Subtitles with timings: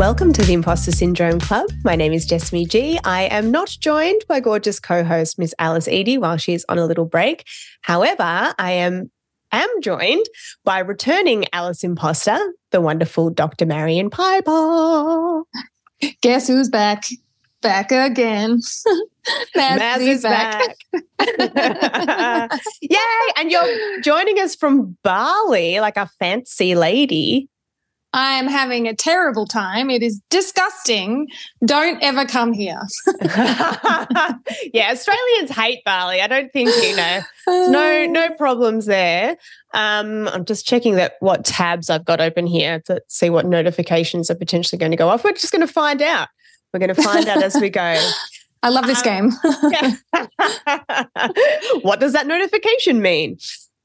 [0.00, 1.68] Welcome to the Imposter Syndrome Club.
[1.84, 2.98] My name is Jessamy G.
[3.04, 7.04] I am not joined by gorgeous co-host Miss Alice Edie while she's on a little
[7.04, 7.46] break.
[7.82, 9.10] However, I am
[9.52, 10.24] am joined
[10.64, 12.38] by returning Alice Imposter,
[12.70, 13.66] the wonderful Dr.
[13.66, 15.42] Marion Piper.
[16.22, 17.04] Guess who's back?
[17.60, 18.58] Back again.
[19.54, 20.76] Maz is back.
[21.36, 22.50] back.
[22.80, 22.98] Yay!
[23.36, 27.50] And you're joining us from Bali, like a fancy lady.
[28.12, 29.88] I'm having a terrible time.
[29.88, 31.28] It is disgusting.
[31.64, 32.80] Don't ever come here.
[34.72, 36.20] yeah, Australians hate Bali.
[36.20, 37.20] I don't think you know.
[37.46, 39.36] No, no problems there.
[39.74, 44.28] Um, I'm just checking that what tabs I've got open here to see what notifications
[44.30, 45.22] are potentially going to go off.
[45.22, 46.28] We're just going to find out.
[46.72, 48.10] We're going to find out as we go.
[48.62, 49.30] I love this um, game.
[51.82, 53.38] what does that notification mean?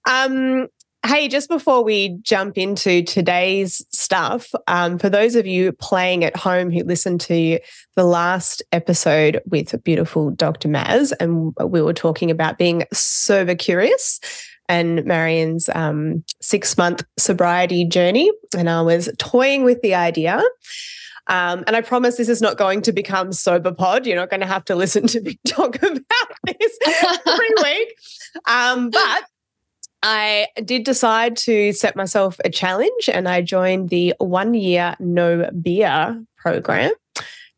[0.07, 0.67] Um,
[1.05, 6.35] Hey, just before we jump into today's stuff, um, for those of you playing at
[6.35, 7.59] home who listened to
[7.95, 10.67] the last episode with beautiful Dr.
[10.67, 14.19] Maz, and we were talking about being sober curious
[14.67, 20.41] and Marion's um, six month sobriety journey, and I was toying with the idea.
[21.27, 24.07] Um, and I promise this is not going to become sober pod.
[24.07, 26.01] You're not going to have to listen to me talk about
[26.45, 26.79] this
[27.27, 27.95] every week.
[28.47, 29.23] Um, but
[30.07, 35.49] I did decide to set myself a challenge and I joined the one year no
[35.49, 36.91] beer program.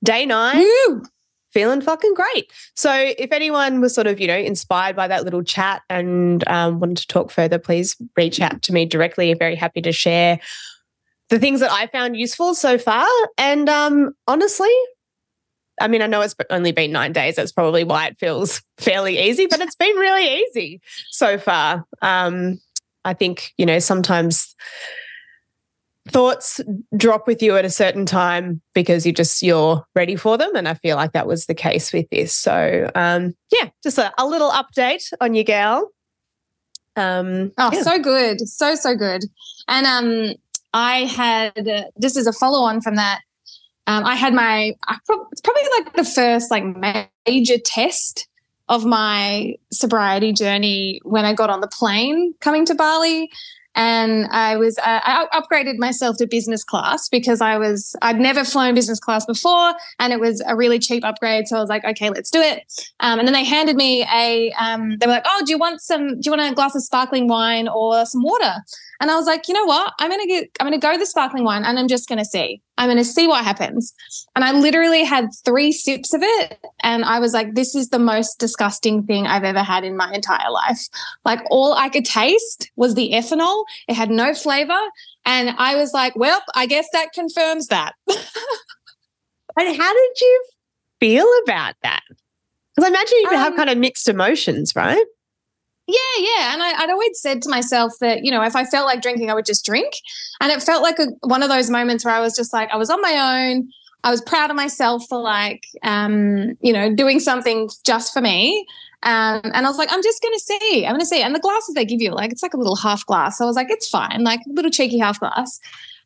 [0.02, 0.60] Day nine.
[0.60, 1.04] Woo!
[1.52, 2.50] Feeling fucking great.
[2.74, 6.80] So, if anyone was sort of, you know, inspired by that little chat and um,
[6.80, 9.32] wanted to talk further, please reach out to me directly.
[9.32, 10.40] I'm very happy to share
[11.30, 13.08] the things that I found useful so far.
[13.38, 14.72] And um, honestly,
[15.80, 17.36] I mean, I know it's only been nine days.
[17.36, 21.86] That's probably why it feels fairly easy, but it's been really easy so far.
[22.02, 22.60] Um,
[23.06, 24.56] I think, you know, sometimes
[26.10, 26.62] thoughts
[26.96, 30.68] drop with you at a certain time because you just you're ready for them and
[30.68, 34.26] i feel like that was the case with this so um yeah just a, a
[34.26, 35.90] little update on your gal
[36.96, 37.82] um oh yeah.
[37.82, 39.24] so good so so good
[39.68, 40.34] and um
[40.74, 43.20] i had uh, this is a follow on from that
[43.88, 46.64] um, I had my it's probably like the first like
[47.26, 48.28] major test
[48.70, 53.32] of my sobriety journey when I got on the plane coming to Bali.
[53.76, 58.44] And I was uh, I upgraded myself to business class because I was I'd never
[58.44, 61.48] flown business class before, and it was a really cheap upgrade.
[61.48, 62.64] So I was like, okay, let's do it.
[63.02, 65.82] Um, and then they handed me a um, they were like, oh, do you want
[65.82, 66.20] some?
[66.20, 68.56] Do you want a glass of sparkling wine or some water?
[69.00, 69.94] And I was like, you know what?
[70.00, 72.62] I'm gonna get I'm gonna go the sparkling wine, and I'm just gonna see.
[72.78, 73.94] I'm going to see what happens.
[74.36, 76.60] And I literally had three sips of it.
[76.82, 80.12] And I was like, this is the most disgusting thing I've ever had in my
[80.14, 80.88] entire life.
[81.26, 84.80] Like, all I could taste was the ethanol, it had no flavor.
[85.26, 87.94] And I was like, well, I guess that confirms that.
[88.08, 88.18] and
[89.58, 90.46] how did you
[91.00, 92.04] feel about that?
[92.08, 95.06] Because I imagine you um, have kind of mixed emotions, right?
[95.88, 96.54] Yeah, yeah.
[96.54, 99.32] And I, would always said to myself that, you know, if I felt like drinking,
[99.32, 99.94] I would just drink.
[100.42, 102.78] And it felt like a, one of those moments where I was just like, I
[102.78, 103.70] was on my own.
[104.04, 108.66] I was proud of myself for like, um, you know, doing something just for me.
[109.04, 110.86] Um, and I was like, I'm just going to see.
[110.86, 111.22] I'm going to see.
[111.22, 113.38] And the glasses they give you, like, it's like a little half glass.
[113.38, 115.60] So I was like, it's fine, like a little cheeky half glass.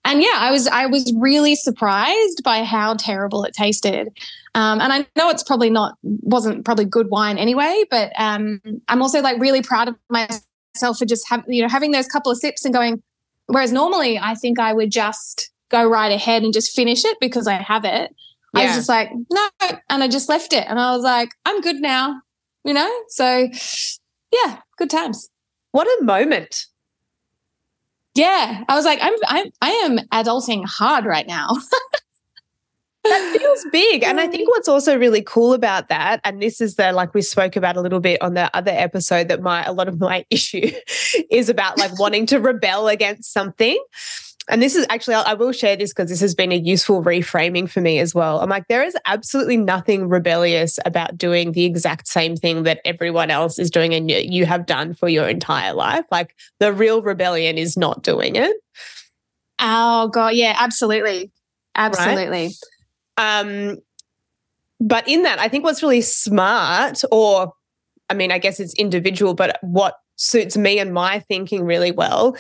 [0.04, 4.10] And yeah, I was I was really surprised by how terrible it tasted.
[4.54, 9.02] Um, and I know it's probably not wasn't probably good wine anyway, but um, I'm
[9.02, 12.38] also like really proud of myself for just having you know having those couple of
[12.38, 13.02] sips and going.
[13.48, 17.48] Whereas normally I think I would just go right ahead and just finish it because
[17.48, 18.14] I have it.
[18.54, 18.62] Yeah.
[18.62, 19.50] I was just like no,
[19.90, 22.22] and I just left it, and I was like I'm good now,
[22.66, 22.92] you know.
[23.08, 23.48] So
[24.32, 25.30] yeah, good times.
[25.72, 26.66] What a moment!
[28.16, 31.52] Yeah, I was like I'm I'm I am adulting hard right now.
[33.04, 34.04] that feels big.
[34.04, 37.22] And I think what's also really cool about that, and this is the like we
[37.22, 40.26] spoke about a little bit on the other episode, that my a lot of my
[40.30, 40.72] issue
[41.30, 43.82] is about like wanting to rebel against something.
[44.50, 47.70] And this is actually, I will share this because this has been a useful reframing
[47.70, 48.42] for me as well.
[48.42, 53.30] I'm like, there is absolutely nothing rebellious about doing the exact same thing that everyone
[53.30, 56.06] else is doing and you have done for your entire life.
[56.12, 58.58] Like, the real rebellion is not doing it.
[59.60, 60.34] Oh, God.
[60.34, 61.32] Yeah, absolutely.
[61.76, 62.48] Absolutely.
[62.48, 62.52] Right?
[63.18, 63.78] Um,
[64.80, 67.54] but in that, I think what's really smart, or
[68.10, 72.36] I mean, I guess it's individual, but what suits me and my thinking really well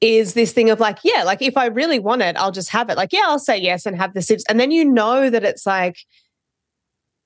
[0.00, 2.90] is this thing of like, yeah, like if I really want it, I'll just have
[2.90, 2.96] it.
[2.96, 4.44] Like, yeah, I'll say yes and have the sips.
[4.48, 5.96] And then you know that it's like,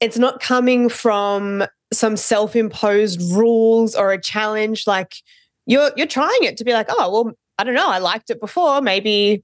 [0.00, 4.86] it's not coming from some self-imposed rules or a challenge.
[4.86, 5.14] Like
[5.66, 8.40] you're you're trying it to be like, oh, well, I don't know, I liked it
[8.40, 8.80] before.
[8.80, 9.42] Maybe,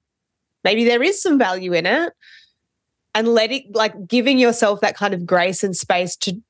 [0.63, 2.13] maybe there is some value in it.
[3.15, 6.41] And letting like giving yourself that kind of grace and space to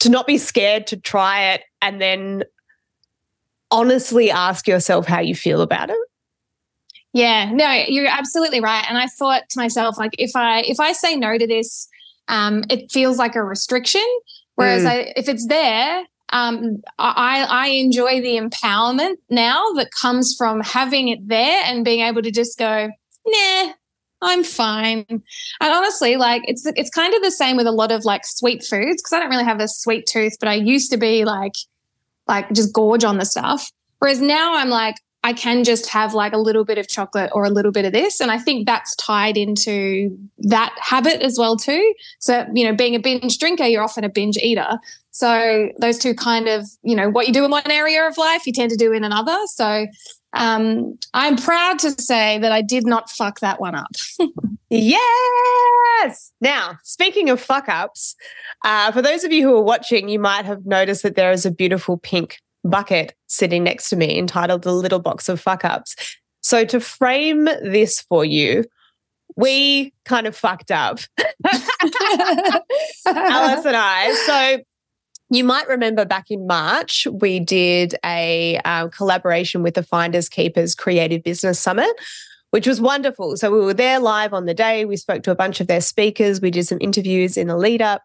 [0.00, 2.44] to not be scared to try it and then
[3.70, 5.98] honestly ask yourself how you feel about it.
[7.12, 8.84] Yeah no you're absolutely right.
[8.88, 11.88] And i thought to myself like if i if i say no to this
[12.28, 14.04] um it feels like a restriction.
[14.54, 14.88] Whereas mm.
[14.88, 21.08] I, if it's there um, I, I enjoy the empowerment now that comes from having
[21.08, 22.88] it there and being able to just go,
[23.26, 23.72] nah,
[24.22, 25.04] I'm fine.
[25.08, 25.22] And
[25.60, 29.02] honestly, like it's it's kind of the same with a lot of like sweet foods
[29.02, 31.54] because I don't really have a sweet tooth, but I used to be like
[32.26, 33.70] like just gorge on the stuff.
[33.98, 34.96] Whereas now I'm like
[35.26, 37.92] I can just have like a little bit of chocolate or a little bit of
[37.92, 41.94] this and I think that's tied into that habit as well too.
[42.20, 44.78] So, you know, being a binge drinker, you're often a binge eater.
[45.10, 48.46] So, those two kind of, you know, what you do in one area of life,
[48.46, 49.36] you tend to do in another.
[49.46, 49.88] So,
[50.32, 53.96] um, I'm proud to say that I did not fuck that one up.
[54.70, 56.32] yes.
[56.40, 58.14] Now, speaking of fuck ups,
[58.64, 61.44] uh, for those of you who are watching, you might have noticed that there is
[61.44, 65.96] a beautiful pink bucket sitting next to me entitled The Little Box of Fuck Ups.
[66.40, 68.64] So, to frame this for you,
[69.36, 71.00] we kind of fucked up,
[73.06, 74.14] Alice and I.
[74.26, 74.62] So,
[75.30, 80.74] you might remember back in March, we did a uh, collaboration with the Finders Keepers
[80.74, 81.90] Creative Business Summit,
[82.50, 83.36] which was wonderful.
[83.36, 84.84] So we were there live on the day.
[84.84, 86.40] We spoke to a bunch of their speakers.
[86.40, 88.02] We did some interviews in the lead up.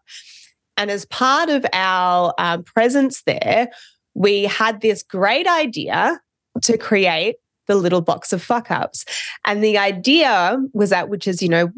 [0.76, 3.68] And as part of our um, presence there,
[4.14, 6.20] we had this great idea
[6.62, 7.36] to create
[7.66, 9.04] the little box of fuck ups.
[9.44, 11.70] And the idea was that, which is, you know,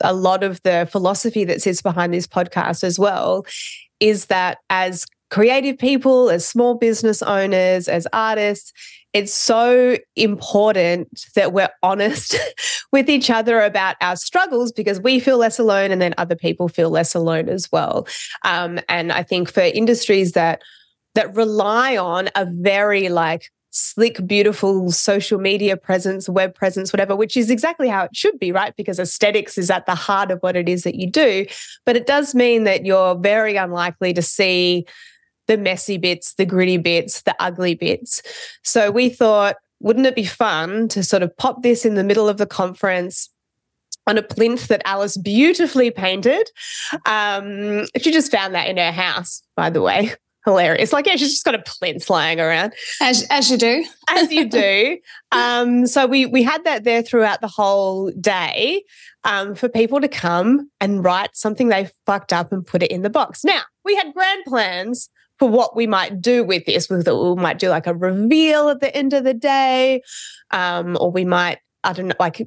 [0.00, 3.44] a lot of the philosophy that sits behind this podcast as well,
[4.00, 8.72] is that as creative people, as small business owners, as artists,
[9.12, 12.36] it's so important that we're honest
[12.92, 16.68] with each other about our struggles because we feel less alone and then other people
[16.68, 18.06] feel less alone as well.
[18.44, 20.62] Um, and I think for industries that
[21.14, 27.36] that rely on a very like slick, beautiful social media presence, web presence, whatever, which
[27.36, 28.76] is exactly how it should be, right?
[28.76, 31.46] Because aesthetics is at the heart of what it is that you do.
[31.86, 34.86] But it does mean that you're very unlikely to see
[35.48, 38.22] the messy bits, the gritty bits, the ugly bits.
[38.62, 42.28] So we thought, wouldn't it be fun to sort of pop this in the middle
[42.28, 43.28] of the conference?
[44.08, 46.50] on a plinth that Alice beautifully painted.
[47.06, 50.12] Um, she just found that in her house, by the way
[50.44, 50.92] hilarious.
[50.92, 52.72] Like, yeah, she's just got a plinth lying around.
[53.00, 53.84] As as you do.
[54.08, 54.98] as you do.
[55.34, 58.84] Um, so we we had that there throughout the whole day
[59.24, 63.00] um, for people to come and write something they fucked up and put it in
[63.00, 63.42] the box.
[63.42, 65.08] Now, we had grand plans
[65.38, 66.90] for what we might do with this.
[66.90, 70.02] We thought we might do like a reveal at the end of the day,
[70.50, 72.46] um, or we might, I don't know, like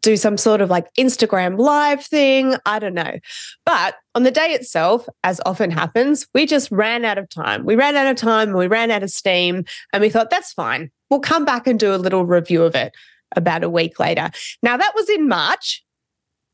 [0.00, 2.56] do some sort of like Instagram live thing.
[2.66, 3.18] I don't know.
[3.64, 7.64] But on the day itself, as often happens, we just ran out of time.
[7.64, 10.52] We ran out of time, and we ran out of steam, and we thought, that's
[10.52, 10.90] fine.
[11.10, 12.92] We'll come back and do a little review of it
[13.36, 14.30] about a week later.
[14.62, 15.84] Now, that was in March.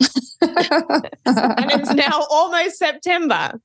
[0.40, 3.60] and it's now almost September.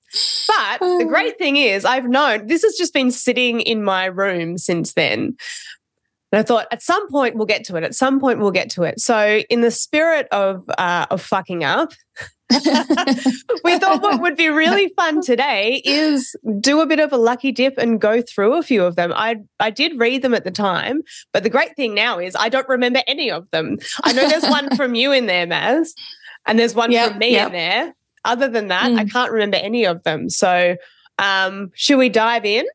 [0.47, 4.57] But the great thing is, I've known this has just been sitting in my room
[4.57, 5.37] since then.
[6.33, 7.83] And I thought at some point we'll get to it.
[7.83, 8.99] At some point we'll get to it.
[8.99, 11.93] So in the spirit of uh, of fucking up,
[13.63, 17.51] we thought what would be really fun today is do a bit of a lucky
[17.51, 19.13] dip and go through a few of them.
[19.15, 22.49] I I did read them at the time, but the great thing now is I
[22.49, 23.77] don't remember any of them.
[24.03, 25.89] I know there's one from you in there, Maz,
[26.47, 27.47] and there's one yep, from me yep.
[27.47, 27.95] in there.
[28.25, 28.97] Other than that, mm.
[28.97, 30.31] I can't remember any of them.
[30.31, 30.77] So,
[31.19, 32.65] um, should we dive in?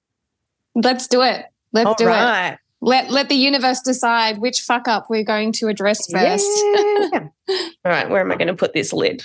[0.76, 1.44] Let's do it.
[1.72, 2.52] Let's All do right.
[2.52, 6.46] it let let the universe decide which fuck up we're going to address first.
[6.46, 7.28] Yeah.
[7.48, 9.22] All right, where am I going to put this lid?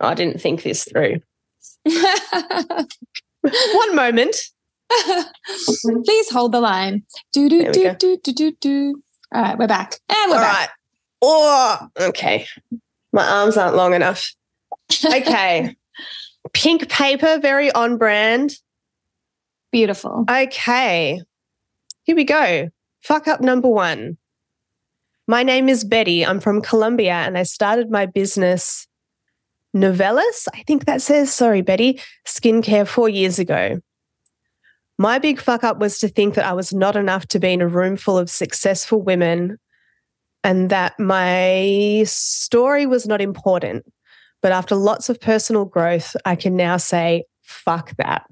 [0.00, 1.20] Oh, I didn't think this through.
[1.84, 4.36] One moment.
[6.04, 7.04] Please hold the line.
[7.32, 9.02] Do do do do do do do.
[9.32, 9.98] All right, we're back.
[10.08, 10.56] And we're All back.
[10.56, 10.68] Right.
[11.22, 12.46] Oh, okay.
[13.12, 14.32] My arms aren't long enough.
[15.04, 15.76] Okay.
[16.52, 18.58] Pink paper, very on brand.
[19.72, 20.24] Beautiful.
[20.30, 21.22] Okay.
[22.04, 22.70] Here we go.
[23.04, 24.16] Fuck up number one.
[25.26, 26.24] My name is Betty.
[26.24, 28.86] I'm from Colombia and I started my business,
[29.76, 33.80] Novellis, I think that says, sorry, Betty, skincare four years ago.
[34.96, 37.60] My big fuck up was to think that I was not enough to be in
[37.60, 39.58] a room full of successful women
[40.42, 43.84] and that my story was not important.
[44.40, 48.24] But after lots of personal growth, I can now say, fuck that.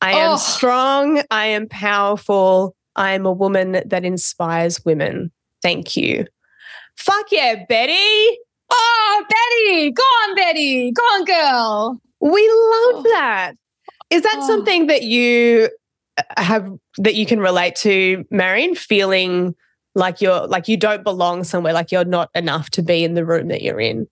[0.00, 0.36] I am oh.
[0.36, 1.22] strong.
[1.32, 2.76] I am powerful.
[2.96, 5.30] I am a woman that inspires women.
[5.62, 6.26] Thank you.
[6.96, 8.38] Fuck yeah, Betty.
[8.70, 12.00] Oh, Betty, go on, Betty, go on, girl.
[12.20, 13.10] We love oh.
[13.10, 13.52] that.
[14.10, 14.46] Is that oh.
[14.46, 15.68] something that you
[16.16, 18.74] uh, have that you can relate to, Marion?
[18.74, 19.54] Feeling
[19.94, 23.24] like you're like you don't belong somewhere, like you're not enough to be in the
[23.24, 24.06] room that you're in.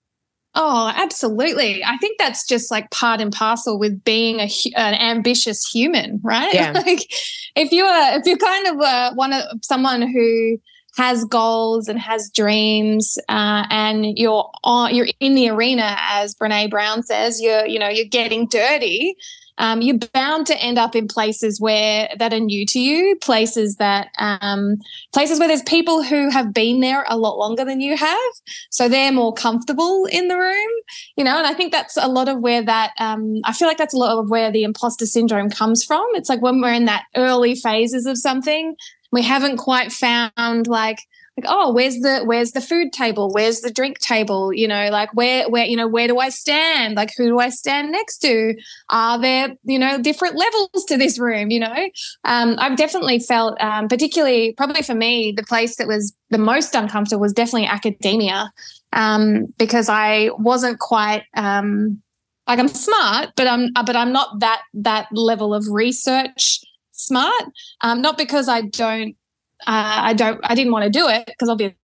[0.55, 1.83] Oh, absolutely.
[1.85, 6.55] I think that's just like part and parcel with being a, an ambitious human, right?
[6.55, 6.73] Yeah.
[6.87, 7.13] like
[7.57, 10.59] if you're if you're kind of uh, one of someone who
[10.97, 16.71] has goals and has dreams, uh, and you're on, you're in the arena, as Brene
[16.71, 19.17] Brown says, you're you know you're getting dirty
[19.59, 23.77] um, you're bound to end up in places where that are new to you, places
[23.77, 24.77] that um,
[25.13, 28.33] places where there's people who have been there a lot longer than you have,
[28.71, 30.71] so they're more comfortable in the room,
[31.17, 31.39] you know.
[31.39, 33.99] And I think that's a lot of where that um, I feel like that's a
[33.99, 36.05] lot of where the imposter syndrome comes from.
[36.15, 38.75] It's like when we're in that early phases of something,
[39.13, 40.99] we haven't quite found like
[41.37, 43.31] like oh where's the where's the food table?
[43.33, 44.53] Where's the drink table?
[44.53, 46.95] You know like where where you know where do i stand?
[46.95, 48.55] Like who do i stand next to?
[48.91, 51.51] Are there you know different levels to this room?
[51.51, 51.89] You know?
[52.25, 56.75] Um, i've definitely felt um, particularly probably for me the place that was the most
[56.75, 58.53] uncomfortable was definitely academia
[58.93, 62.01] um, because i wasn't quite um,
[62.47, 66.61] like i'm smart but i'm but i'm not that that level of research
[66.93, 67.45] smart
[67.81, 69.17] um, not because i don't
[69.67, 71.77] uh, I don't, I didn't want to do it because obviously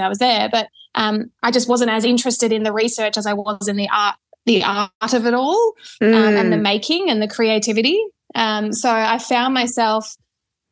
[0.00, 3.34] I was there, but um, I just wasn't as interested in the research as I
[3.34, 4.16] was in the art,
[4.46, 6.14] the art of it all, mm.
[6.14, 6.62] um, and the mm.
[6.62, 8.00] making and the creativity.
[8.34, 10.16] Um, so I found myself.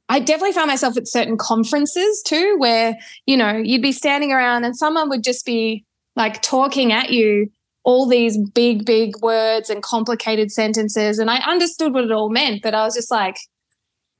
[0.08, 4.64] I definitely found myself at certain conferences too, where you know you'd be standing around
[4.64, 5.84] and someone would just be
[6.16, 7.50] like talking at you
[7.84, 12.62] all these big, big words and complicated sentences, and I understood what it all meant,
[12.62, 13.36] but I was just like,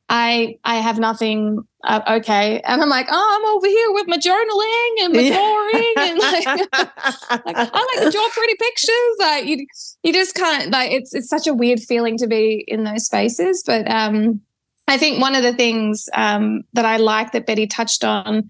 [0.09, 1.65] I I have nothing.
[1.83, 5.95] Uh, okay, and I'm like, oh, I'm over here with my journaling and my drawing,
[5.99, 6.69] and like, like,
[7.73, 9.17] I like to draw pretty pictures.
[9.19, 9.67] Like you,
[10.03, 10.71] you just can't.
[10.71, 13.63] Like it's it's such a weird feeling to be in those spaces.
[13.67, 14.41] But um,
[14.89, 18.45] I think one of the things um, that I like that Betty touched on is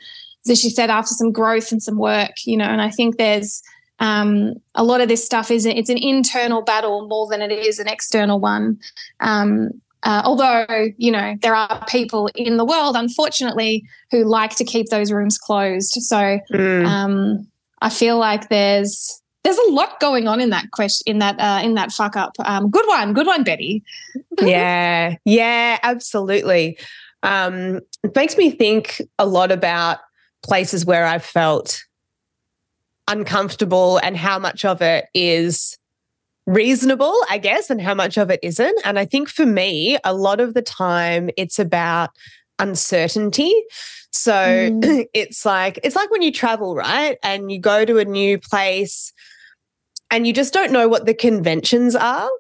[0.46, 3.62] that she said after some growth and some work, you know, and I think there's
[4.00, 7.78] um, a lot of this stuff is it's an internal battle more than it is
[7.78, 8.78] an external one.
[9.20, 9.70] Um,
[10.04, 10.66] uh, although,
[10.99, 15.38] you know, there are people in the world, unfortunately, who like to keep those rooms
[15.38, 15.94] closed.
[15.94, 16.87] So mm.
[16.87, 17.46] um,
[17.80, 21.61] I feel like there's there's a lot going on in that question in that uh,
[21.64, 22.32] in that fuck up.
[22.40, 23.82] Um, good one, good one, Betty.
[24.40, 26.78] yeah, yeah, absolutely.
[27.23, 29.99] Um, it makes me think a lot about
[30.42, 31.82] places where I've felt
[33.08, 35.78] uncomfortable and how much of it is
[36.46, 38.80] reasonable, I guess, and how much of it isn't.
[38.84, 42.10] And I think for me, a lot of the time it's about
[42.58, 43.52] uncertainty.
[44.12, 45.06] So mm.
[45.14, 47.18] it's like it's like when you travel, right?
[47.22, 49.12] And you go to a new place
[50.10, 52.30] and you just don't know what the conventions are.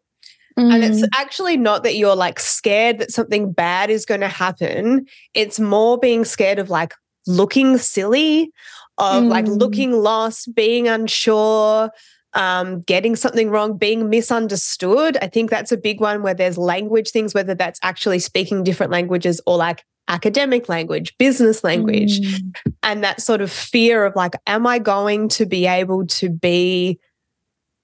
[0.58, 0.74] Mm.
[0.74, 1.08] And it's mm.
[1.16, 5.06] actually not that you're like scared that something bad is going to happen.
[5.34, 6.94] It's more being scared of like
[7.26, 8.52] looking silly,
[8.98, 9.28] of mm.
[9.28, 11.90] like looking lost, being unsure,
[12.34, 15.16] um, getting something wrong, being misunderstood.
[15.22, 18.92] I think that's a big one where there's language things, whether that's actually speaking different
[18.92, 22.54] languages or like academic language, business language, mm.
[22.82, 26.98] and that sort of fear of like, am I going to be able to be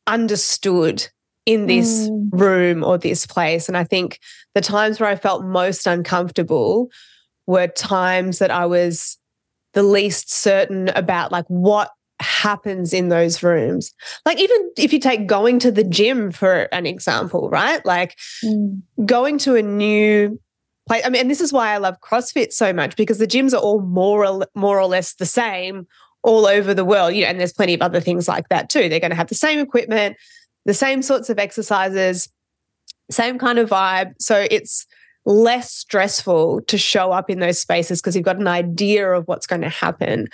[0.07, 1.07] understood
[1.47, 2.29] in this mm.
[2.33, 3.69] room or this place?
[3.69, 4.19] And I think
[4.55, 6.91] the times where I felt most uncomfortable
[7.47, 9.17] were times that I was
[9.73, 13.93] the least certain about like what happens in those rooms.
[14.25, 17.85] Like, even if you take going to the gym for an example, right?
[17.85, 18.83] Like, mm.
[19.05, 20.39] going to a new
[20.87, 21.05] place.
[21.05, 23.61] I mean, and this is why I love CrossFit so much because the gyms are
[23.61, 25.87] all more or, more or less the same
[26.23, 27.15] all over the world.
[27.15, 28.89] You know, and there's plenty of other things like that too.
[28.89, 30.17] They're going to have the same equipment,
[30.67, 32.29] the same sorts of exercises,
[33.11, 34.15] same kind of vibe.
[34.19, 34.87] So it's
[35.27, 39.47] less stressful to show up in those spaces because you've got an idea of what's
[39.47, 40.29] going to happen.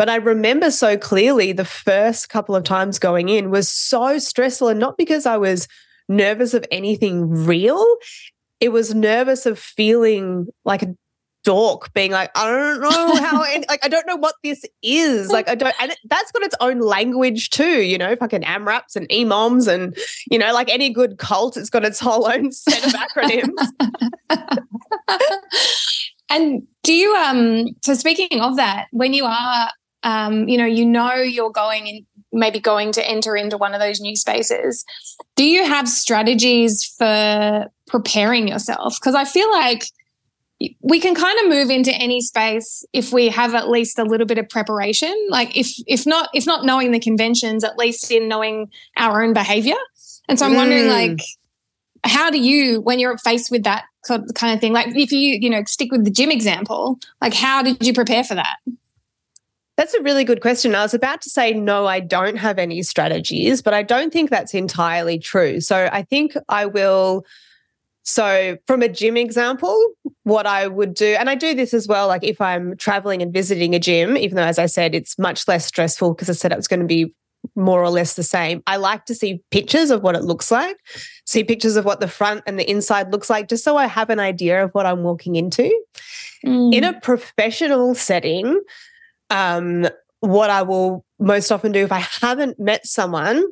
[0.00, 4.68] But I remember so clearly the first couple of times going in was so stressful
[4.68, 5.68] and not because I was
[6.08, 7.84] nervous of anything real.
[8.60, 10.96] It was nervous of feeling like a
[11.44, 15.28] dork being like, I don't know how, like, I don't know what this is.
[15.28, 19.06] Like, I don't, and that's got its own language too, you know, fucking AMRAPs and
[19.10, 19.94] EMOMs and,
[20.30, 23.52] you know, like any good cult, it's got its whole own set of acronyms.
[26.30, 29.68] and do you, um, so speaking of that, when you are
[30.02, 33.80] um, you know, you know you're going in, maybe going to enter into one of
[33.80, 34.84] those new spaces.
[35.36, 38.96] Do you have strategies for preparing yourself?
[39.00, 39.84] Because I feel like
[40.82, 44.26] we can kind of move into any space if we have at least a little
[44.26, 48.28] bit of preparation like if if not if not knowing the conventions at least in
[48.28, 49.76] knowing our own behavior
[50.28, 50.56] and so i'm mm.
[50.56, 51.20] wondering like
[52.04, 55.48] how do you when you're faced with that kind of thing like if you you
[55.48, 58.56] know stick with the gym example like how did you prepare for that
[59.80, 60.74] that's a really good question.
[60.74, 64.28] I was about to say, no, I don't have any strategies, but I don't think
[64.28, 65.58] that's entirely true.
[65.62, 67.24] So I think I will
[68.02, 69.82] so, from a gym example,
[70.24, 73.32] what I would do, and I do this as well, like if I'm traveling and
[73.32, 76.52] visiting a gym, even though, as I said, it's much less stressful because I said
[76.52, 77.14] it's going to be
[77.56, 78.62] more or less the same.
[78.66, 80.76] I like to see pictures of what it looks like,
[81.24, 84.10] see pictures of what the front and the inside looks like, just so I have
[84.10, 85.70] an idea of what I'm walking into.
[86.44, 86.74] Mm.
[86.74, 88.60] In a professional setting,
[89.30, 89.88] um,
[90.20, 93.44] what I will most often do if I haven't met someone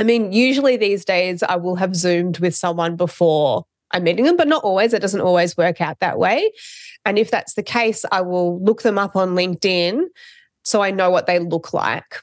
[0.00, 4.36] I mean, usually these days I will have Zoomed with someone before I'm meeting them,
[4.36, 4.94] but not always.
[4.94, 6.52] It doesn't always work out that way.
[7.04, 10.04] And if that's the case, I will look them up on LinkedIn
[10.64, 12.22] so I know what they look like.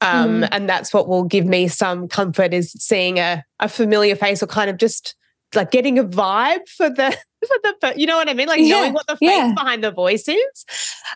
[0.00, 0.48] Um, mm.
[0.52, 4.46] And that's what will give me some comfort is seeing a, a familiar face or
[4.46, 5.16] kind of just
[5.54, 8.80] like getting a vibe for the for the you know what I mean, like yeah.
[8.80, 9.52] knowing what the face yeah.
[9.54, 10.64] behind the voice is.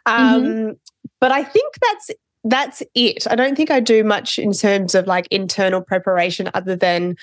[0.04, 0.72] Um, mm-hmm.
[1.20, 2.10] But I think that's
[2.44, 3.26] that's it.
[3.28, 7.16] I don't think I do much in terms of like internal preparation other than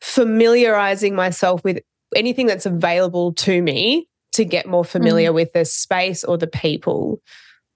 [0.00, 1.80] familiarizing myself with
[2.16, 5.34] anything that's available to me to get more familiar mm.
[5.34, 7.20] with the space or the people.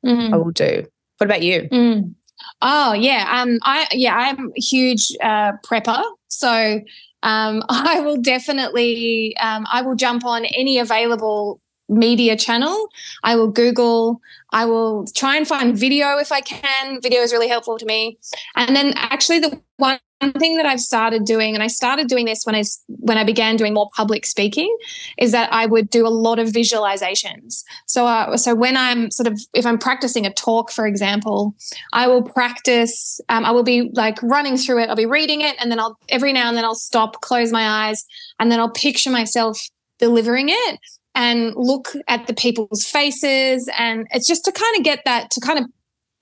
[0.04, 0.32] Mm.
[0.32, 0.84] I will do.
[1.18, 1.68] What about you?
[1.70, 2.14] Mm.
[2.60, 6.80] Oh yeah, um, I yeah, I'm a huge uh, prepper, so
[7.26, 12.88] um, I will definitely um, I will jump on any available media channel.
[13.22, 17.00] I will Google, I will try and find video if I can.
[17.00, 18.18] Video is really helpful to me.
[18.54, 19.98] And then actually the one
[20.38, 23.56] thing that I've started doing, and I started doing this when I when I began
[23.56, 24.74] doing more public speaking,
[25.18, 27.62] is that I would do a lot of visualizations.
[27.86, 31.54] So, uh, so when I'm sort of if I'm practicing a talk, for example,
[31.92, 33.20] I will practice.
[33.28, 34.88] Um, I will be like running through it.
[34.88, 37.88] I'll be reading it, and then I'll every now and then I'll stop, close my
[37.88, 38.04] eyes,
[38.40, 40.78] and then I'll picture myself delivering it
[41.16, 43.68] and look at the people's faces.
[43.76, 45.64] And it's just to kind of get that, to kind of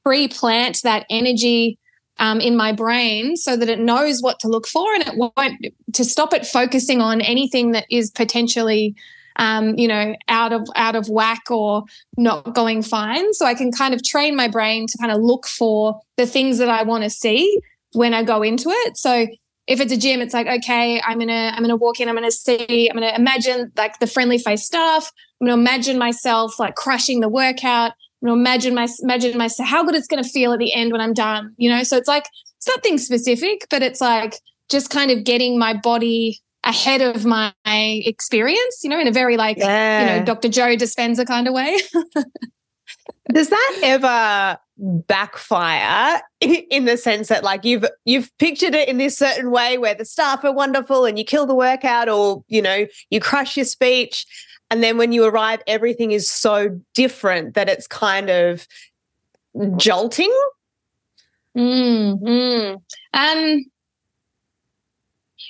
[0.05, 1.79] pre plant that energy
[2.19, 5.67] um, in my brain so that it knows what to look for and it won't,
[5.93, 8.95] to stop it focusing on anything that is potentially.
[9.37, 11.83] Um, you know, out of out of whack or
[12.17, 13.33] not going fine.
[13.33, 16.59] So I can kind of train my brain to kind of look for the things
[16.59, 17.59] that I want to see
[17.95, 18.97] when I go into it.
[18.97, 19.27] So
[19.67, 22.31] if it's a gym, it's like, okay, I'm gonna I'm gonna walk in, I'm gonna
[22.31, 25.11] see, I'm gonna imagine like the friendly face staff.
[25.41, 27.93] I'm gonna imagine myself like crushing the workout.
[28.23, 31.01] I'm gonna imagine my imagine myself how good it's gonna feel at the end when
[31.01, 31.55] I'm done.
[31.57, 34.39] You know, so it's like it's nothing specific, but it's like
[34.71, 39.37] just kind of getting my body ahead of my experience, you know, in a very
[39.37, 40.15] like, yeah.
[40.15, 40.49] you know, Dr.
[40.49, 41.79] Joe Dispenza kind of way.
[43.33, 49.17] Does that ever backfire in the sense that like you've you've pictured it in this
[49.17, 52.87] certain way where the staff are wonderful and you kill the workout or you know
[53.11, 54.27] you crush your speech
[54.71, 58.67] and then when you arrive everything is so different that it's kind of
[59.77, 60.33] jolting
[61.57, 62.83] mm, mm.
[63.13, 63.65] um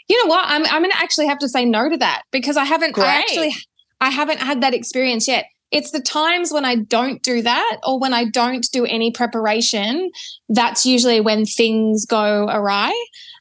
[0.06, 2.58] you know what i'm i'm going to actually have to say no to that because
[2.58, 3.06] i haven't Great.
[3.06, 3.54] i actually
[4.02, 7.98] i haven't had that experience yet it's the times when I don't do that or
[7.98, 10.12] when I don't do any preparation,
[10.48, 12.92] that's usually when things go awry.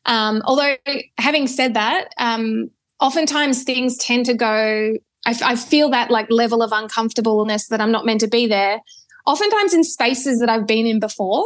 [0.07, 0.75] Um, although,
[1.19, 6.63] having said that, um, oftentimes things tend to go, I, I feel that like level
[6.63, 8.79] of uncomfortableness that I'm not meant to be there.
[9.27, 11.45] Oftentimes in spaces that I've been in before,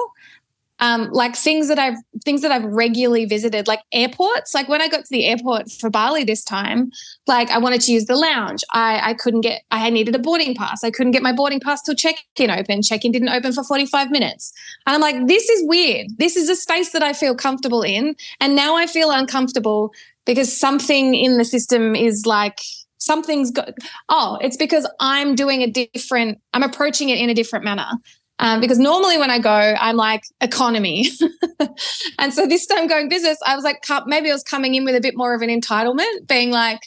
[0.79, 4.53] um, like things that I've things that I've regularly visited, like airports.
[4.53, 6.91] Like when I got to the airport for Bali this time,
[7.25, 8.63] like I wanted to use the lounge.
[8.71, 9.61] I I couldn't get.
[9.71, 10.83] I needed a boarding pass.
[10.83, 12.81] I couldn't get my boarding pass till check-in open.
[12.81, 14.53] Check-in didn't open for forty five minutes.
[14.85, 16.07] And I'm like, this is weird.
[16.17, 19.93] This is a space that I feel comfortable in, and now I feel uncomfortable
[20.25, 22.59] because something in the system is like
[22.99, 23.69] something's got
[24.09, 27.87] oh it's because i'm doing a different i'm approaching it in a different manner
[28.39, 31.09] um, because normally when I go, I'm like economy.
[32.19, 34.95] and so this time going business, I was like, maybe I was coming in with
[34.95, 36.79] a bit more of an entitlement, being like,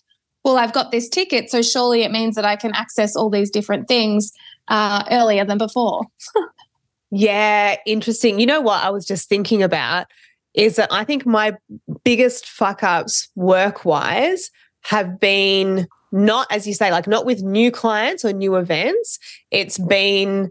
[0.45, 1.51] well, I've got this ticket.
[1.51, 4.33] So surely it means that I can access all these different things
[4.69, 6.03] uh, earlier than before.
[7.11, 8.39] yeah, interesting.
[8.39, 10.07] You know what I was just thinking about
[10.55, 11.57] is that I think my
[12.05, 14.51] biggest fuck ups work wise
[14.83, 19.19] have been not, as you say, like not with new clients or new events.
[19.51, 20.51] It's been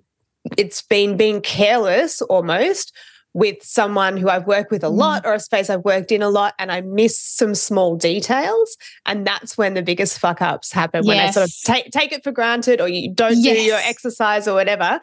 [0.58, 2.96] it's been being careless almost
[3.34, 4.98] with someone who I've worked with a mm.
[4.98, 8.76] lot or a space I've worked in a lot and I miss some small details.
[9.06, 12.24] And that's when the biggest fuck ups happen when I sort of take, take it
[12.24, 13.58] for granted or you don't yes.
[13.58, 15.00] do your exercise or whatever.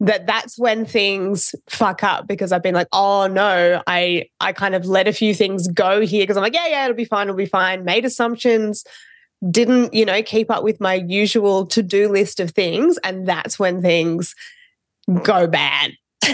[0.00, 4.74] That that's when things fuck up because I've been like, oh no, I I kind
[4.74, 7.28] of let a few things go here because I'm like, yeah, yeah, it'll be fine,
[7.28, 7.82] it'll be fine.
[7.82, 8.84] Made assumptions,
[9.50, 12.98] didn't, you know, keep up with my usual to-do list of things.
[13.04, 14.34] And that's when things
[15.22, 15.92] go bad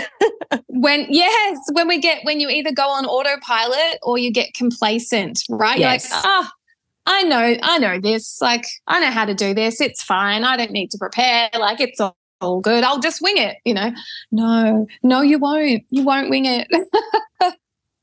[0.69, 5.43] when yes, when we get when you either go on autopilot or you get complacent,
[5.51, 5.79] right?
[5.79, 6.09] Yes.
[6.09, 6.59] You're like, ah, oh,
[7.07, 8.41] I know, I know this.
[8.41, 9.81] Like, I know how to do this.
[9.81, 10.45] It's fine.
[10.45, 11.51] I don't need to prepare.
[11.59, 12.85] Like, it's all, all good.
[12.85, 13.93] I'll just wing it, you know?
[14.31, 15.83] No, no, you won't.
[15.91, 16.69] You won't wing it.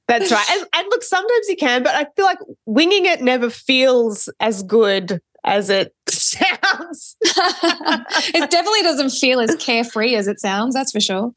[0.08, 0.46] That's right.
[0.52, 4.64] And, and, look, sometimes you can, but I feel like winging it never feels as
[4.64, 7.16] good as it sounds.
[7.22, 10.74] it definitely doesn't feel as carefree as it sounds.
[10.74, 11.34] That's for sure.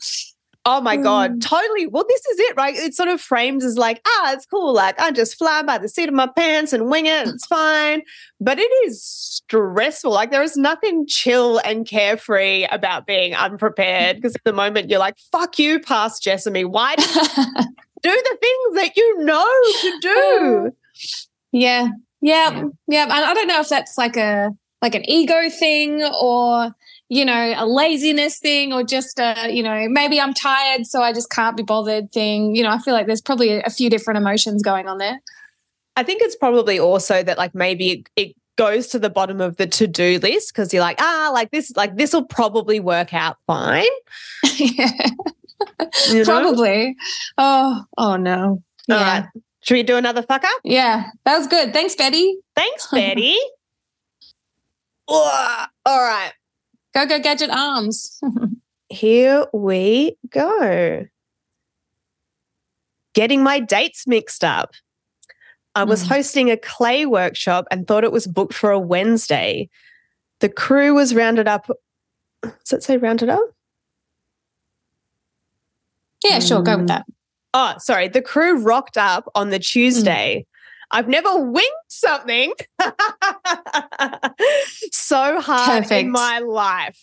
[0.64, 1.40] Oh my God, mm.
[1.40, 1.86] totally.
[1.86, 2.76] Well, this is it, right?
[2.76, 4.72] It sort of frames as like, ah, it's cool.
[4.72, 7.26] Like, I just fly by the seat of my pants and wing it.
[7.26, 8.02] It's fine.
[8.40, 10.12] But it is stressful.
[10.12, 15.00] Like, there is nothing chill and carefree about being unprepared because at the moment you're
[15.00, 16.64] like, fuck you, past Jessamy.
[16.64, 17.02] Why do,
[18.02, 19.46] do the things that you know
[19.80, 20.70] to do?
[21.54, 21.88] Yeah.
[22.22, 22.64] Yeah.
[22.88, 23.02] Yeah.
[23.02, 26.74] And I don't know if that's like a, like an ego thing or
[27.12, 31.12] you know, a laziness thing or just a, you know, maybe I'm tired, so I
[31.12, 32.56] just can't be bothered thing.
[32.56, 35.20] You know, I feel like there's probably a few different emotions going on there.
[35.94, 39.58] I think it's probably also that like maybe it, it goes to the bottom of
[39.58, 43.36] the to-do list because you're like, ah, like this, like this will probably work out
[43.46, 43.84] fine.
[44.56, 44.90] yeah.
[46.08, 46.24] You know?
[46.24, 46.96] Probably.
[47.36, 48.62] Oh, oh no.
[48.88, 48.96] Yeah.
[48.96, 49.24] All right.
[49.62, 50.60] Should we do another fuck up?
[50.64, 51.72] Yeah, that was good.
[51.72, 52.36] Thanks, Betty.
[52.54, 53.36] Thanks, Betty.
[55.08, 56.32] All right.
[56.94, 58.20] Go, go, gadget arms.
[58.88, 61.06] Here we go.
[63.14, 64.72] Getting my dates mixed up.
[65.74, 66.08] I was mm.
[66.08, 69.70] hosting a clay workshop and thought it was booked for a Wednesday.
[70.40, 71.70] The crew was rounded up.
[72.42, 73.44] Does it say rounded up?
[76.24, 76.62] Yeah, sure.
[76.62, 77.06] Go with that.
[77.54, 78.08] Oh, sorry.
[78.08, 80.40] The crew rocked up on the Tuesday.
[80.40, 80.46] Mm.
[80.92, 82.52] I've never winged something
[84.92, 85.92] so hard Perfect.
[85.92, 87.02] in my life.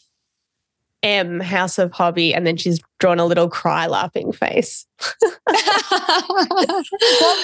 [1.01, 4.85] M House of Hobby, and then she's drawn a little cry laughing face.
[5.47, 5.63] well,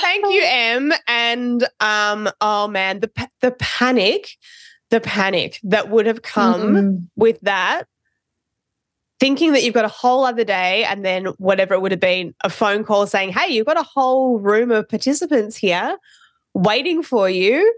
[0.01, 0.91] thank you, M.
[1.07, 4.31] And um, oh man, the the panic,
[4.89, 7.05] the panic that would have come mm-hmm.
[7.15, 7.85] with that.
[9.19, 12.36] Thinking that you've got a whole other day, and then whatever it would have been,
[12.43, 15.97] a phone call saying, "Hey, you've got a whole room of participants here
[16.56, 17.71] waiting for you.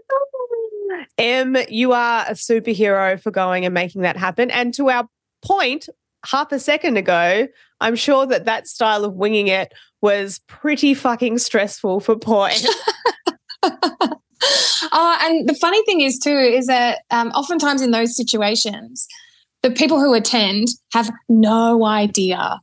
[1.18, 4.50] M, you are a superhero for going and making that happen.
[4.50, 5.06] And to our
[5.42, 5.88] point,
[6.24, 7.48] half a second ago,
[7.80, 12.50] I'm sure that that style of winging it was pretty fucking stressful for poor
[13.64, 19.08] oh, and the funny thing is too is that um, oftentimes in those situations,
[19.62, 22.60] the people who attend have no idea.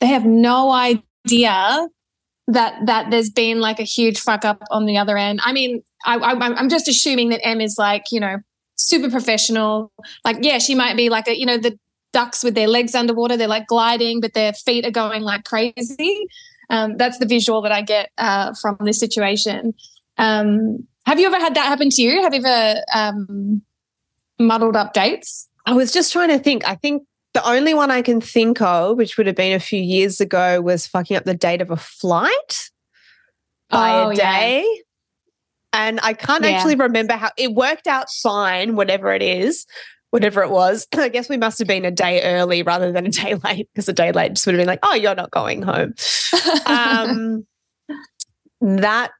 [0.00, 1.88] They have no idea
[2.48, 5.40] that that there's been like a huge fuck up on the other end.
[5.44, 8.38] I mean, I, I, I'm just assuming that M is like you know
[8.76, 9.92] super professional.
[10.24, 11.78] Like, yeah, she might be like a you know the
[12.12, 13.36] ducks with their legs underwater.
[13.36, 16.26] They're like gliding, but their feet are going like crazy.
[16.70, 19.74] Um, that's the visual that I get uh, from this situation.
[20.18, 22.22] Um, have you ever had that happen to you?
[22.22, 23.62] Have you ever um,
[24.38, 25.48] muddled up dates?
[25.66, 26.66] I was just trying to think.
[26.66, 29.80] I think the only one I can think of, which would have been a few
[29.80, 32.70] years ago, was fucking up the date of a flight
[33.70, 34.62] by oh, a day.
[34.62, 34.82] Yeah.
[35.74, 36.50] And I can't yeah.
[36.50, 39.66] actually remember how it worked out fine, whatever it is,
[40.10, 40.86] whatever it was.
[40.96, 43.88] I guess we must have been a day early rather than a day late because
[43.88, 45.94] a day late just would have been like, oh, you're not going home.
[46.66, 47.46] um,
[48.60, 49.10] that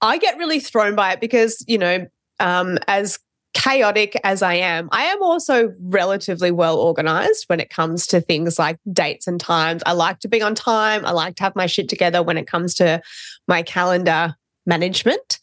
[0.00, 2.06] I get really thrown by it because, you know,
[2.40, 3.18] um, as
[3.52, 8.58] chaotic as I am, I am also relatively well organized when it comes to things
[8.58, 9.82] like dates and times.
[9.86, 11.04] I like to be on time.
[11.04, 13.00] I like to have my shit together when it comes to
[13.48, 14.36] my calendar
[14.66, 15.38] management.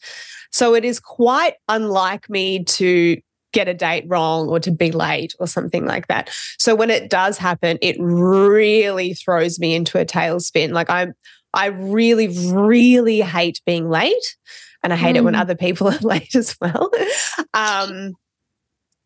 [0.50, 3.18] So it is quite unlike me to
[3.52, 6.30] get a date wrong or to be late or something like that.
[6.58, 10.72] So when it does happen, it really throws me into a tailspin.
[10.72, 11.14] Like I'm
[11.54, 14.36] I really really hate being late
[14.82, 15.18] and I hate mm.
[15.18, 15.40] it when mm.
[15.40, 16.90] other people are late as well.
[17.54, 18.14] Um,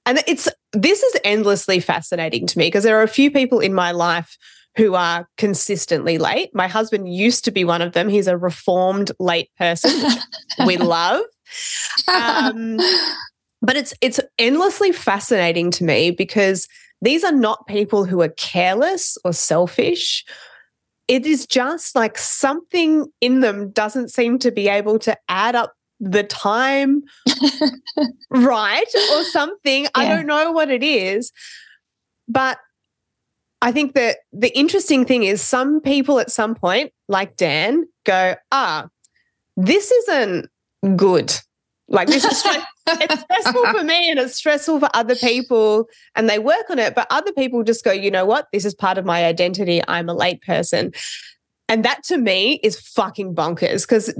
[0.04, 3.72] and it's this is endlessly fascinating to me because there are a few people in
[3.72, 4.36] my life
[4.76, 6.50] who are consistently late.
[6.54, 8.08] My husband used to be one of them.
[8.08, 9.92] He's a reformed late person,
[10.66, 11.24] we love.
[12.08, 12.78] Um,
[13.60, 16.68] but it's it's endlessly fascinating to me because
[17.00, 20.24] these are not people who are careless or selfish
[21.08, 25.74] it is just like something in them doesn't seem to be able to add up
[26.00, 27.02] the time
[28.30, 29.84] right or something.
[29.84, 29.90] Yeah.
[29.94, 31.32] I don't know what it is.
[32.28, 32.58] But
[33.60, 38.34] I think that the interesting thing is some people at some point, like Dan, go,
[38.50, 38.88] ah,
[39.56, 40.50] this isn't
[40.96, 41.32] good.
[41.88, 42.42] Like this is
[42.86, 46.94] it's stressful for me and it's stressful for other people and they work on it.
[46.94, 48.48] But other people just go, you know what?
[48.52, 49.80] This is part of my identity.
[49.88, 50.92] I'm a late person.
[51.68, 54.14] And that to me is fucking bonkers because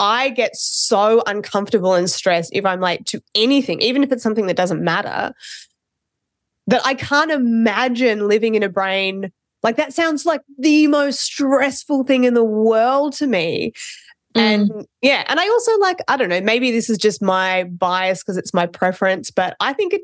[0.00, 4.46] I get so uncomfortable and stressed if I'm late to anything, even if it's something
[4.46, 5.34] that doesn't matter,
[6.66, 9.32] that I can't imagine living in a brain
[9.64, 13.72] like that sounds like the most stressful thing in the world to me.
[14.34, 14.84] And mm.
[15.00, 18.36] yeah, and I also like, I don't know, maybe this is just my bias because
[18.36, 20.02] it's my preference, but I think it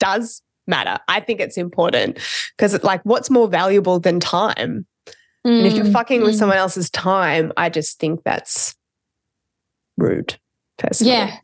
[0.00, 0.98] does matter.
[1.08, 2.18] I think it's important
[2.56, 4.86] because it's like, what's more valuable than time?
[5.46, 5.58] Mm.
[5.58, 6.38] And if you're mm, fucking with mm.
[6.38, 8.74] someone else's time, I just think that's
[9.96, 10.38] rude.
[10.78, 11.12] Personally.
[11.12, 11.36] Yeah.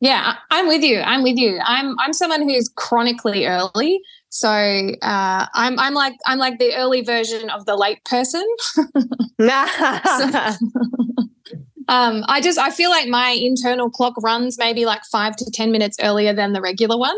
[0.00, 1.00] Yeah, I'm with you.
[1.00, 1.58] I'm with you.
[1.64, 4.00] I'm I'm someone who's chronically early.
[4.28, 8.46] So uh, I'm I'm like I'm like the early version of the late person.
[8.74, 8.90] so,
[11.88, 15.70] um, I just I feel like my internal clock runs maybe like five to ten
[15.70, 17.16] minutes earlier than the regular one.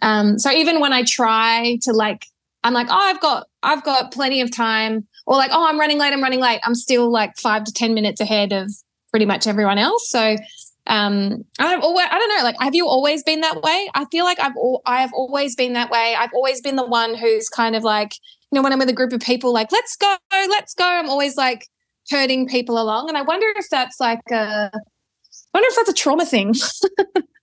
[0.00, 2.26] Um, so even when I try to like,
[2.64, 5.98] I'm like, oh, I've got I've got plenty of time, or like, oh, I'm running
[5.98, 6.60] late, I'm running late.
[6.64, 8.70] I'm still like five to ten minutes ahead of
[9.10, 10.08] pretty much everyone else.
[10.08, 10.36] So
[10.86, 14.24] um I've always I don't know like have you always been that way I feel
[14.24, 14.54] like I've
[14.86, 18.14] I have always been that way I've always been the one who's kind of like
[18.50, 21.10] you know when I'm with a group of people like let's go let's go I'm
[21.10, 21.66] always like
[22.10, 24.78] herding people along and I wonder if that's like a I
[25.54, 26.54] wonder if that's a trauma thing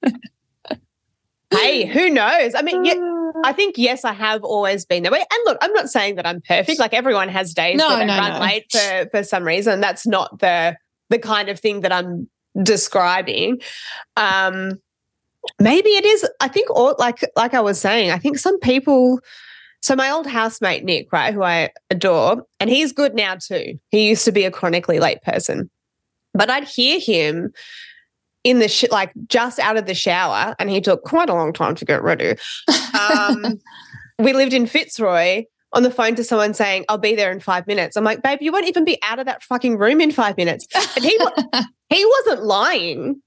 [1.52, 2.96] hey who knows I mean yeah,
[3.44, 6.26] I think yes I have always been that way and look I'm not saying that
[6.26, 8.40] I'm perfect like everyone has days no, where they no, run no.
[8.40, 10.78] late for for some reason that's not the
[11.10, 12.28] the kind of thing that I'm
[12.62, 13.62] describing.
[14.18, 14.80] Um,
[15.60, 16.28] maybe it is.
[16.40, 19.20] I think, all like like I was saying, I think some people.
[19.86, 23.80] So my old housemate Nick, right, who I adore, and he's good now too.
[23.92, 25.70] He used to be a chronically late person,
[26.34, 27.54] but I'd hear him
[28.44, 31.54] in the sh- like just out of the shower, and he took quite a long
[31.54, 32.34] time to get ready.
[33.00, 33.60] Um,
[34.18, 35.44] we lived in Fitzroy,
[35.74, 37.96] on the phone to someone saying, I'll be there in five minutes.
[37.96, 40.66] I'm like, babe, you won't even be out of that fucking room in five minutes.
[40.96, 41.20] And he,
[41.90, 43.22] he wasn't lying.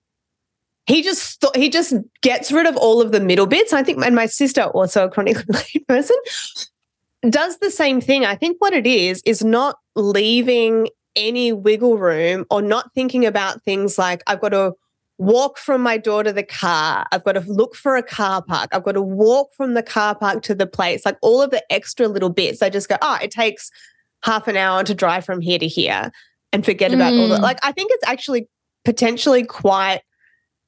[0.89, 3.73] He just thought he just gets rid of all of the middle bits.
[3.73, 6.17] I think, and my sister, also a chronically late person,
[7.29, 8.25] does the same thing.
[8.25, 13.63] I think what it is is not leaving any wiggle room or not thinking about
[13.65, 14.73] things like I've got to
[15.19, 17.07] walk from my door to the car.
[17.13, 18.71] I've got to look for a car park.
[18.73, 21.05] I've got to walk from the car park to the place.
[21.05, 22.63] Like all of the extra little bits.
[22.63, 23.71] I just go, oh, it takes
[24.23, 26.13] half an hour to drive from here to here
[26.53, 27.41] and forget about all that.
[27.41, 27.43] Mm.
[27.43, 28.49] Like I think it's actually
[28.85, 30.01] potentially quite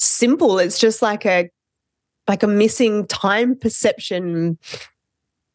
[0.01, 0.59] simple.
[0.59, 1.51] It's just like a
[2.29, 4.59] like a missing time perception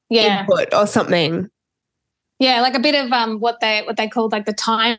[0.10, 0.42] yeah.
[0.42, 1.50] input or something.
[2.40, 4.98] Yeah, like a bit of um what they what they call like the time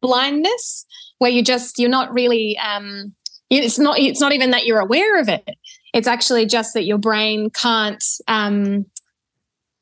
[0.00, 0.84] blindness
[1.18, 3.14] where you just you're not really um
[3.48, 5.48] it's not it's not even that you're aware of it
[5.96, 8.84] it's actually just that your brain can't um,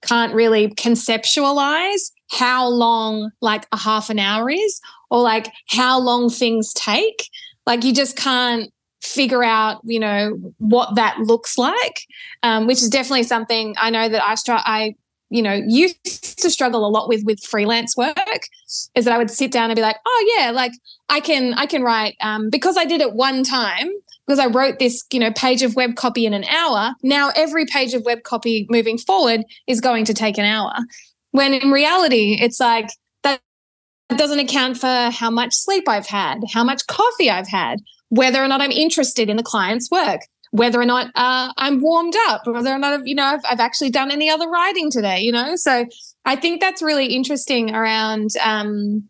[0.03, 6.31] can't really conceptualize how long like a half an hour is or like how long
[6.31, 7.29] things take
[7.67, 8.71] like you just can't
[9.05, 12.07] figure out you know what that looks like
[12.43, 14.95] um, which is definitely something i know that i str- i
[15.31, 18.49] you know used to struggle a lot with with freelance work
[18.95, 20.73] is that i would sit down and be like oh yeah like
[21.09, 23.91] I can I can write um, because I did it one time
[24.27, 26.95] because I wrote this you know page of web copy in an hour.
[27.03, 30.73] Now every page of web copy moving forward is going to take an hour.
[31.33, 32.89] When in reality, it's like
[33.23, 33.41] that
[34.09, 38.49] doesn't account for how much sleep I've had, how much coffee I've had, whether or
[38.49, 42.71] not I'm interested in the client's work, whether or not uh, I'm warmed up, whether
[42.71, 45.21] or not you know I've, I've, actually done any other writing today.
[45.21, 45.87] You know, so
[46.25, 48.31] I think that's really interesting around.
[48.43, 49.09] Um,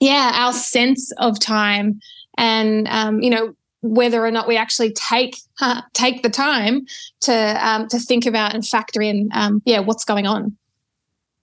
[0.00, 2.00] yeah, our sense of time
[2.36, 6.86] and, um, you know, whether or not we actually take uh, take the time
[7.20, 10.56] to um, to think about and factor in, um, yeah, what's going on.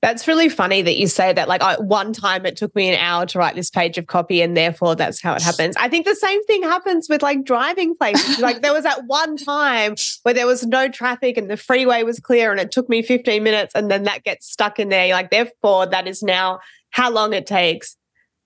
[0.02, 1.48] That's really funny that you say that.
[1.48, 4.58] Like, one time it took me an hour to write this page of copy, and
[4.58, 5.76] therefore that's how it happens.
[5.78, 8.40] I think the same thing happens with like driving places.
[8.40, 12.20] like, there was that one time where there was no traffic and the freeway was
[12.20, 15.14] clear, and it took me 15 minutes, and then that gets stuck in there.
[15.14, 16.60] Like, therefore, that is now
[16.90, 17.96] how long it takes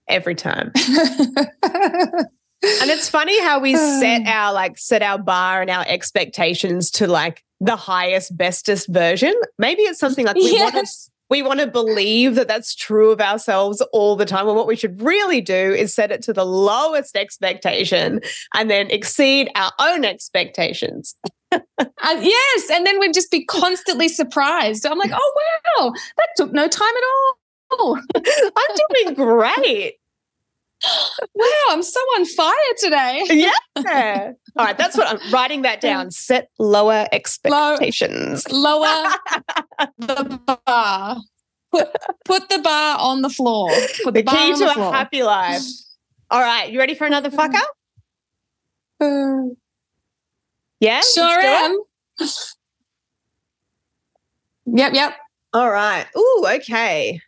[0.10, 0.74] every time.
[0.76, 2.28] and
[2.62, 7.44] it's funny how we set our like set our bar and our expectations to like
[7.60, 9.34] the highest bestest version.
[9.58, 10.74] Maybe it's something like we yes.
[10.74, 10.92] want to
[11.36, 14.48] we want to believe that that's true of ourselves all the time.
[14.48, 18.22] And what we should really do is set it to the lowest expectation
[18.54, 21.14] and then exceed our own expectations.
[21.52, 22.70] uh, yes.
[22.72, 24.86] And then we'd just be constantly surprised.
[24.86, 25.34] I'm like, oh,
[25.78, 28.00] wow, that took no time at all.
[28.16, 29.96] I'm doing great.
[31.34, 33.24] Wow, I'm so on fire today.
[33.30, 34.32] yeah.
[34.58, 36.12] All right, that's what I'm writing that down.
[36.12, 38.50] Set lower expectations.
[38.52, 39.10] Low, lower
[39.98, 41.18] the bar.
[41.72, 41.90] Put,
[42.24, 43.70] put the bar on the floor.
[44.04, 44.94] Put the, the key to a floor.
[44.94, 45.62] happy life.
[46.32, 47.62] All right, you ready for another fucker?
[49.00, 49.54] Uh,
[50.80, 51.80] yeah, sure am.
[54.66, 55.16] Yep, yep.
[55.54, 56.06] All right.
[56.18, 57.22] Ooh, okay.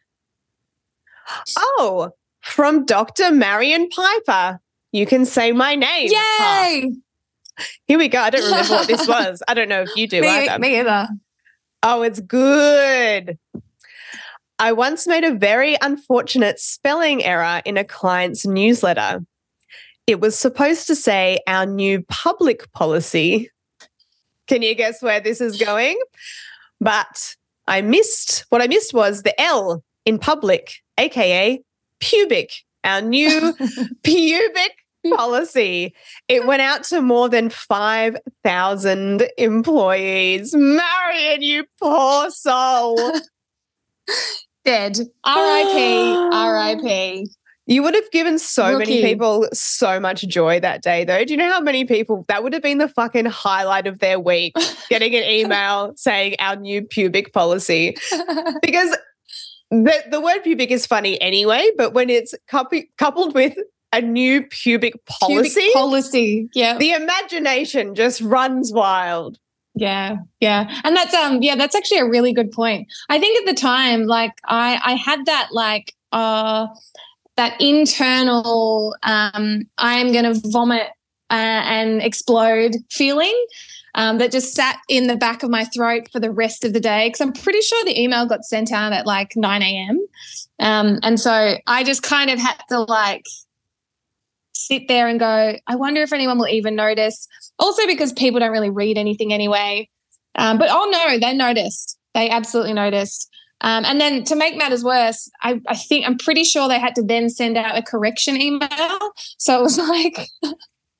[1.58, 2.12] Oh,
[2.48, 3.32] from Dr.
[3.32, 4.60] Marion Piper.
[4.92, 6.10] You can say my name.
[6.12, 6.92] Yay!
[7.86, 8.20] Here we go.
[8.20, 9.44] I don't remember what this was.
[9.48, 10.60] I don't know if you do me, either.
[10.60, 11.08] Me either.
[11.84, 13.38] Oh, it's good.
[14.60, 19.20] I once made a very unfortunate spelling error in a client's newsletter.
[20.08, 23.52] It was supposed to say our new public policy.
[24.48, 26.00] Can you guess where this is going?
[26.80, 27.36] But
[27.68, 31.62] I missed what I missed was the L in public, aka
[32.00, 33.54] pubic, our new
[34.04, 34.72] pubic
[35.16, 35.94] policy.
[36.28, 40.54] It went out to more than 5,000 employees.
[40.56, 42.98] Marion, you poor soul.
[44.66, 44.98] Dead.
[45.26, 46.34] RIP.
[46.34, 47.28] RIP.
[47.70, 49.02] You would have given so Rookie.
[49.02, 51.26] many people so much joy that day, though.
[51.26, 54.22] Do you know how many people that would have been the fucking highlight of their
[54.22, 54.54] week
[54.90, 57.98] getting an email saying our new pubic policy?
[58.62, 58.96] Because
[59.69, 63.58] the, the word pubic is funny anyway, but when it's coupled with
[63.93, 69.38] a new pubic policy, pubic policy, yeah, the imagination just runs wild.
[69.75, 72.88] Yeah, yeah, and that's um, yeah, that's actually a really good point.
[73.10, 76.67] I think at the time, like I, I had that like uh,
[77.36, 80.88] that internal um, I am going to vomit
[81.30, 83.45] uh, and explode feeling
[83.98, 86.80] um, that just sat in the back of my throat for the rest of the
[86.80, 90.06] day because I'm pretty sure the email got sent out at like 9 a.m.
[90.60, 93.24] Um, and so I just kind of had to like
[94.54, 97.28] sit there and go, I wonder if anyone will even notice.
[97.58, 99.90] Also, because people don't really read anything anyway.
[100.36, 101.98] Um, but oh no, they noticed.
[102.14, 103.30] They absolutely noticed.
[103.62, 106.94] Um, and then to make matters worse, I, I, think I'm pretty sure they had
[106.94, 109.00] to then send out a correction email.
[109.40, 110.28] So it was like,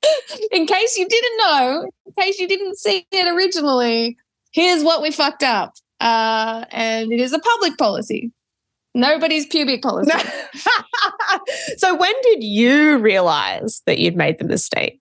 [0.52, 4.18] in case you didn't know, in case you didn't see it originally,
[4.52, 5.74] here's what we fucked up.
[6.00, 8.32] Uh, and it is a public policy.
[8.94, 10.12] Nobody's pubic policy.
[11.78, 15.00] so when did you realize that you'd made the mistake?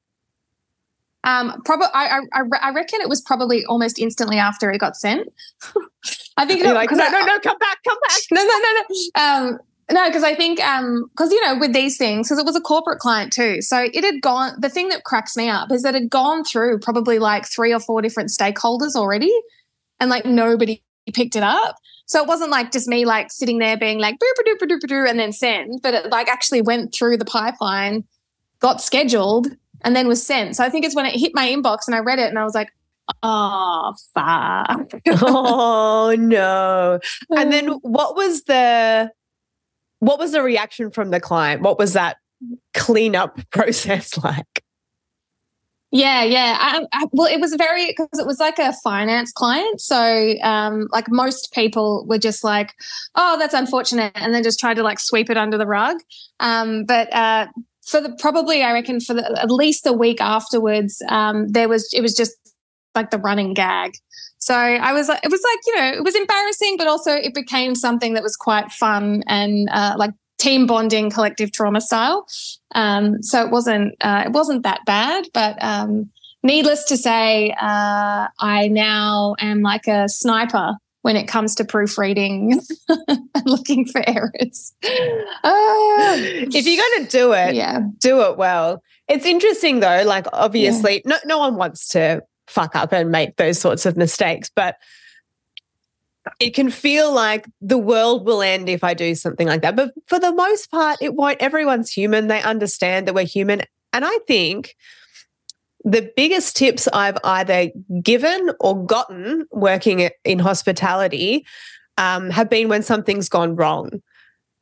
[1.25, 5.29] Um, probably, I, I, I reckon it was probably almost instantly after it got sent.
[6.37, 8.21] I think You're like, no, no, no, come back, come back.
[8.31, 9.23] No, no, no, no.
[9.23, 9.59] Um,
[9.91, 12.61] no, because I think um because you know with these things because it was a
[12.61, 14.61] corporate client too, so it had gone.
[14.61, 17.73] The thing that cracks me up is that it had gone through probably like three
[17.73, 19.33] or four different stakeholders already,
[20.01, 20.83] and like nobody
[21.15, 21.77] picked it up.
[22.07, 24.67] So it wasn't like just me like sitting there being like boop, ba doop, ba
[24.67, 28.05] doop, ba doop, and then send, but it like actually went through the pipeline,
[28.61, 29.49] got scheduled,
[29.85, 30.57] and then was sent.
[30.57, 32.45] So I think it's when it hit my inbox and I read it and I
[32.45, 32.69] was like,
[33.23, 34.91] oh fuck.
[35.23, 36.99] oh no.
[37.31, 39.11] And then what was the
[40.07, 41.63] what was the reaction from the client?
[41.63, 42.19] What was that
[42.75, 44.63] cleanup process like?
[45.91, 46.59] Yeah, yeah.
[46.61, 49.81] I, I, well, it was very because it was like a finance client.
[49.81, 52.75] So, um, like most people were just like,
[53.15, 55.99] "Oh, that's unfortunate," and then just tried to like sweep it under the rug.
[56.41, 57.47] Um, but uh,
[57.87, 61.93] for the probably, I reckon for the, at least a week afterwards, um, there was
[61.93, 62.35] it was just
[62.95, 63.93] like the running gag.
[64.39, 67.35] So I was like, it was like, you know, it was embarrassing, but also it
[67.35, 72.27] became something that was quite fun and uh, like team bonding, collective trauma style.
[72.75, 76.11] Um, so it wasn't uh, it wasn't that bad, but um,
[76.43, 82.61] needless to say, uh, I now am like a sniper when it comes to proofreading
[83.09, 84.75] and looking for errors.
[84.83, 84.89] Uh,
[85.45, 87.81] if you're going to do it, yeah.
[88.01, 88.83] do it well.
[89.09, 91.11] It's interesting though, like obviously yeah.
[91.11, 94.51] no, no one wants to fuck up and make those sorts of mistakes.
[94.55, 94.77] But
[96.41, 99.77] it can feel like the world will end if I do something like that.
[99.77, 101.41] But for the most part, it won't.
[101.41, 102.27] Everyone's human.
[102.27, 103.63] They understand that we're human.
[103.93, 104.77] And I think
[105.85, 107.71] the biggest tips I've either
[108.03, 111.47] given or gotten working in hospitality
[111.97, 114.03] um, have been when something's gone wrong.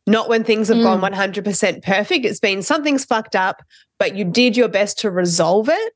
[0.07, 0.83] Not when things have mm.
[0.83, 2.27] gone 100% perfect.
[2.27, 3.63] It's been something's fucked up,
[3.99, 5.93] but you did your best to resolve it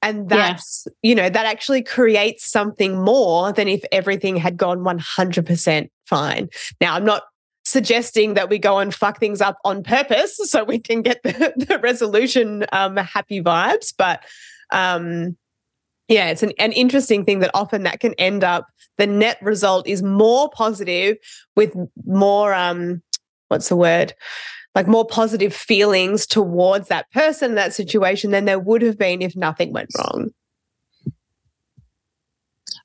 [0.00, 1.10] And that's, yeah.
[1.10, 6.48] you know, that actually creates something more than if everything had gone 100% fine.
[6.80, 7.24] Now, I'm not
[7.64, 11.52] suggesting that we go and fuck things up on purpose so we can get the,
[11.68, 13.92] the resolution um, happy vibes.
[13.96, 14.24] But
[14.72, 15.36] um,
[16.08, 19.86] yeah, it's an, an interesting thing that often that can end up the net result
[19.86, 21.16] is more positive
[21.54, 21.74] with
[22.04, 23.02] more um,
[23.48, 24.14] what's the word?
[24.78, 29.34] Like more positive feelings towards that person, that situation than there would have been if
[29.34, 30.30] nothing went wrong.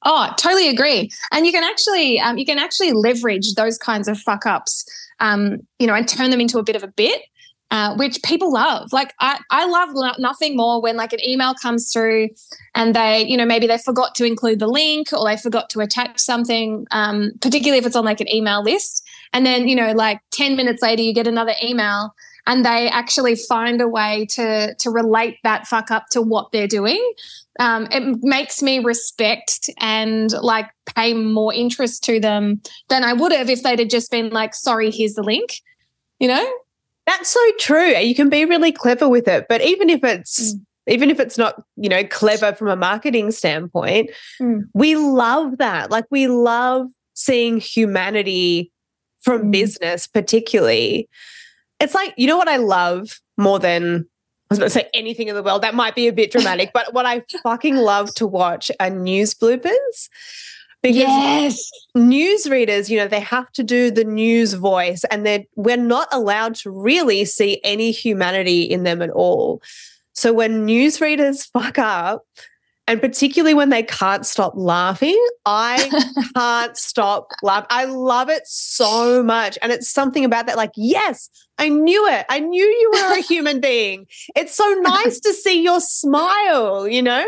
[0.02, 1.12] Oh, totally agree.
[1.32, 4.86] And you can actually um, you can actually leverage those kinds of fuck ups,
[5.20, 7.22] um, you know, and turn them into a bit of a bit.
[7.70, 8.92] Uh, which people love.
[8.92, 9.90] Like I, I love
[10.20, 12.30] nothing more when like an email comes through
[12.76, 15.80] and they, you know, maybe they forgot to include the link or they forgot to
[15.80, 19.03] attach something, um, particularly if it's on like an email list.
[19.34, 22.14] And then, you know, like 10 minutes later, you get another email
[22.46, 26.68] and they actually find a way to to relate that fuck up to what they're
[26.68, 27.02] doing
[27.60, 33.32] um, it makes me respect and like pay more interest to them than I would
[33.32, 35.60] have if they'd have just been like, sorry, here's the link,
[36.20, 36.54] you know?
[37.06, 37.96] That's so true.
[37.96, 39.46] You can be really clever with it.
[39.50, 40.62] But even if it's, mm.
[40.88, 44.10] even if it's not, you know, clever from a marketing standpoint,
[44.42, 44.62] mm.
[44.74, 45.92] we love that.
[45.92, 48.72] Like we love seeing humanity
[49.24, 49.52] from mm.
[49.52, 51.10] business, particularly.
[51.80, 54.06] It's like, you know what I love more than
[54.50, 55.64] I was going to say anything in the world.
[55.64, 59.34] That might be a bit dramatic, but what I fucking love to watch are news
[59.34, 60.10] bloopers.
[60.82, 61.72] Because yes.
[61.96, 66.10] news readers, you know, they have to do the news voice and they we're not
[66.12, 69.62] allowed to really see any humanity in them at all.
[70.14, 72.26] So when news readers fuck up,
[72.88, 75.90] and particularly when they can't stop laughing, I
[76.36, 77.68] can't stop laughing.
[77.70, 79.58] I love it so much.
[79.62, 82.26] And it's something about that, like, yes, I knew it.
[82.30, 84.08] I knew you were a human being.
[84.36, 87.26] It's so nice to see your smile, you know?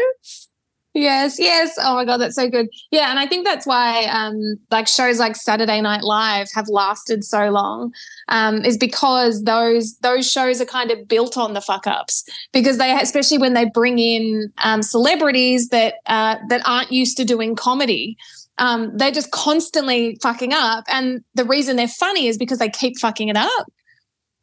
[0.97, 1.75] Yes, yes.
[1.77, 2.69] Oh my god, that's so good.
[2.89, 4.39] Yeah, and I think that's why um
[4.71, 7.91] like shows like Saturday Night Live have lasted so long.
[8.29, 12.23] Um, is because those those shows are kind of built on the fuck ups
[12.53, 17.25] because they especially when they bring in um, celebrities that uh, that aren't used to
[17.25, 18.15] doing comedy.
[18.57, 22.97] Um, they're just constantly fucking up, and the reason they're funny is because they keep
[22.99, 23.67] fucking it up.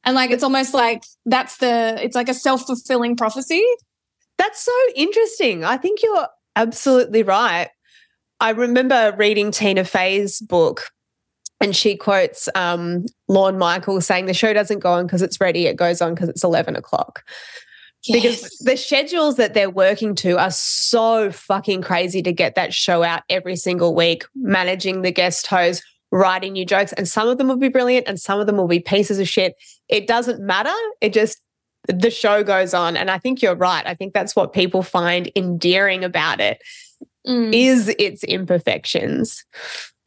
[0.05, 3.65] And like it's almost like that's the it's like a self fulfilling prophecy.
[4.37, 5.65] That's so interesting.
[5.65, 6.27] I think you're
[6.57, 7.69] absolutely right.
[8.41, 10.91] I remember reading Tina Fey's book,
[11.61, 15.67] and she quotes um, Lorne Michaels saying, The show doesn't go on because it's ready,
[15.67, 17.23] it goes on because it's 11 o'clock.
[18.05, 18.21] Yes.
[18.21, 23.05] Because the schedules that they're working to are so fucking crazy to get that show
[23.05, 26.93] out every single week, managing the guest host, writing new jokes.
[26.95, 29.29] And some of them will be brilliant and some of them will be pieces of
[29.29, 29.55] shit.
[29.89, 30.75] It doesn't matter.
[31.01, 31.41] It just
[31.89, 32.97] the show goes on.
[32.97, 33.87] And I think you're right.
[33.87, 36.63] I think that's what people find endearing about it
[37.27, 37.53] mm.
[37.53, 39.45] is its imperfections.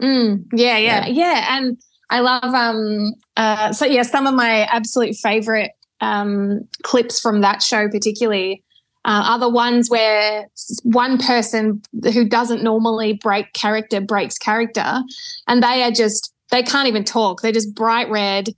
[0.01, 0.45] Mm.
[0.53, 1.57] Yeah, yeah, yeah, yeah.
[1.57, 1.77] And
[2.09, 5.71] I love um uh so yeah, some of my absolute favorite
[6.01, 8.63] um clips from that show particularly
[9.05, 10.47] uh, are the ones where
[10.83, 15.01] one person who doesn't normally break character breaks character
[15.47, 18.49] and they are just they can't even talk they're just bright red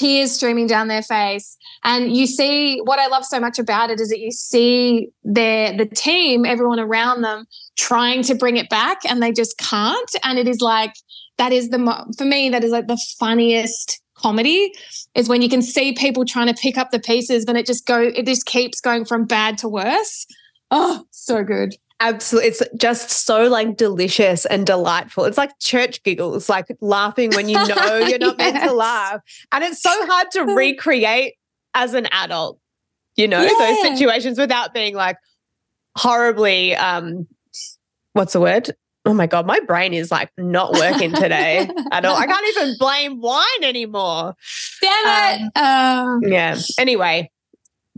[0.00, 1.56] tears streaming down their face.
[1.84, 5.76] And you see what i love so much about it is that you see their
[5.76, 7.46] the team everyone around them
[7.76, 10.10] trying to bring it back and they just can't.
[10.24, 10.94] And it is like
[11.38, 14.72] that is the for me that is like the funniest comedy
[15.14, 17.86] is when you can see people trying to pick up the pieces but it just
[17.86, 20.26] go it just keeps going from bad to worse.
[20.70, 22.48] Oh so good Absolutely.
[22.48, 25.26] It's just so like delicious and delightful.
[25.26, 28.52] It's like church giggles, like laughing when you know you're not yes.
[28.54, 29.20] meant to laugh.
[29.52, 31.34] And it's so hard to recreate
[31.74, 32.58] as an adult,
[33.16, 33.50] you know, yeah.
[33.58, 35.16] those situations without being like
[35.96, 37.26] horribly um
[38.14, 38.70] what's the word?
[39.04, 42.16] Oh my god, my brain is like not working today at all.
[42.16, 44.34] I can't even blame wine anymore.
[44.80, 45.56] Damn it.
[45.56, 46.58] Um, uh, yeah.
[46.78, 47.30] Anyway,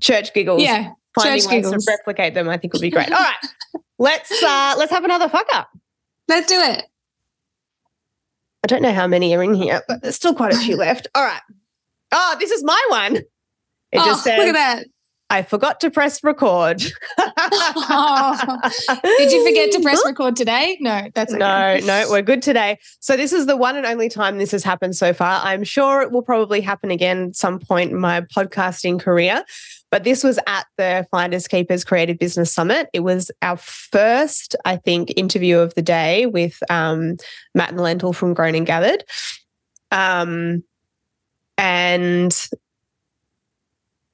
[0.00, 0.62] church giggles.
[0.62, 0.92] Yeah.
[1.14, 1.84] Finding church ways giggles.
[1.84, 3.10] to replicate them, I think would be great.
[3.10, 3.36] All right.
[3.98, 5.68] Let's uh let's have another fuck up.
[6.28, 6.84] Let's do it.
[8.64, 11.08] I don't know how many are in here, but there's still quite a few left.
[11.14, 11.42] All right.
[12.12, 13.16] Oh, this is my one.
[13.16, 13.26] It
[13.94, 14.86] oh, just says, look at that.
[15.32, 16.82] I forgot to press record.
[17.18, 18.58] oh.
[19.18, 20.76] Did you forget to press record today?
[20.78, 21.38] No, that's okay.
[21.38, 22.78] No, no, we're good today.
[23.00, 25.40] So this is the one and only time this has happened so far.
[25.42, 29.42] I'm sure it will probably happen again at some point in my podcasting career.
[29.92, 32.88] But this was at the Finders Keepers Creative Business Summit.
[32.94, 37.18] It was our first, I think, interview of the day with um,
[37.54, 39.04] Matt and Lentil from Grown and Gathered.
[39.90, 40.64] Um,
[41.58, 42.34] and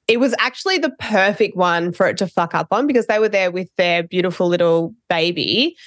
[0.09, 3.29] it was actually the perfect one for it to fuck up on because they were
[3.29, 5.77] there with their beautiful little baby.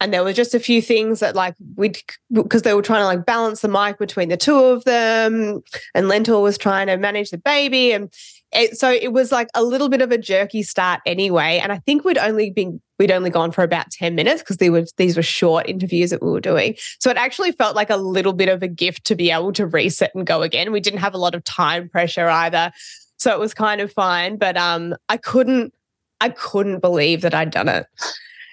[0.00, 1.98] And there were just a few things that, like, we'd
[2.32, 5.62] because they were trying to like balance the mic between the two of them,
[5.94, 8.10] and Lentil was trying to manage the baby, and
[8.52, 11.60] it, so it was like a little bit of a jerky start anyway.
[11.62, 14.70] And I think we'd only been we'd only gone for about ten minutes because they
[14.70, 16.76] were these were short interviews that we were doing.
[16.98, 19.66] So it actually felt like a little bit of a gift to be able to
[19.66, 20.72] reset and go again.
[20.72, 22.72] We didn't have a lot of time pressure either
[23.20, 24.36] so it was kind of fine.
[24.36, 25.74] But um, I couldn't,
[26.20, 27.86] I couldn't believe that I'd done it.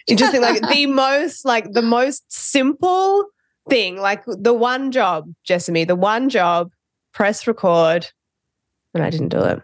[0.08, 3.26] Interesting, like the most, like the most simple
[3.70, 6.72] thing, like the one job, Jessamy, the one job,
[7.14, 8.12] press record,
[8.94, 9.62] and I didn't do it.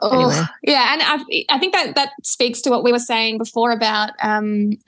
[0.00, 0.44] Oh, anyway.
[0.62, 4.10] yeah, and I, I think that that speaks to what we were saying before about
[4.22, 4.78] um,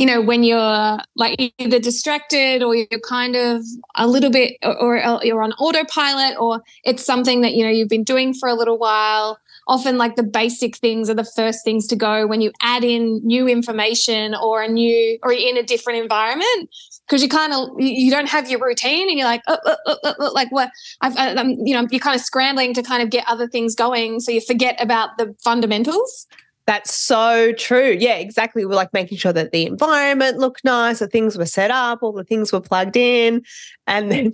[0.00, 3.62] you know, when you're like either distracted or you're kind of
[3.96, 7.90] a little bit, or, or, you're on autopilot, or it's something that, you know, you've
[7.90, 9.38] been doing for a little while.
[9.68, 13.20] Often, like the basic things are the first things to go when you add in
[13.22, 16.70] new information or a new, or you're in a different environment.
[17.06, 20.32] Because you kind of you don't have your routine, and you're like, oh, oh, oh,
[20.32, 20.70] like what?
[21.02, 24.20] I've, I'm, you know, you're kind of scrambling to kind of get other things going,
[24.20, 26.26] so you forget about the fundamentals.
[26.70, 27.96] That's so true.
[27.98, 28.64] Yeah, exactly.
[28.64, 32.12] We're like making sure that the environment looked nice, the things were set up, all
[32.12, 33.42] the things were plugged in,
[33.88, 34.32] and then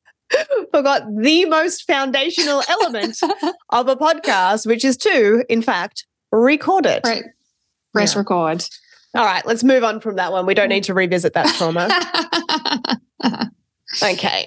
[0.72, 3.18] forgot the most foundational element
[3.70, 7.00] of a podcast, which is to, in fact, record it.
[7.02, 7.24] Right.
[7.92, 8.20] Press yeah.
[8.20, 8.64] record.
[9.16, 10.46] All right, let's move on from that one.
[10.46, 11.88] We don't need to revisit that trauma.
[14.00, 14.46] okay.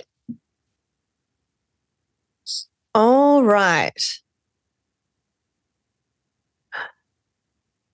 [2.96, 4.02] All right.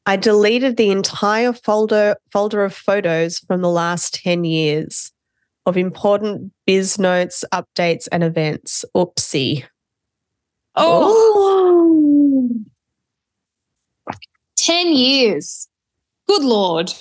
[0.07, 5.11] I deleted the entire folder folder of photos from the last 10 years
[5.65, 8.85] of important biz notes, updates, and events.
[8.95, 9.65] Oopsie.
[10.75, 12.55] Oh.
[14.07, 14.15] oh.
[14.57, 15.67] 10 years.
[16.25, 16.93] Good Lord.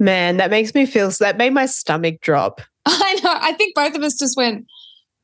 [0.00, 2.60] Man, that makes me feel that made my stomach drop.
[2.86, 3.38] I know.
[3.40, 4.66] I think both of us just went,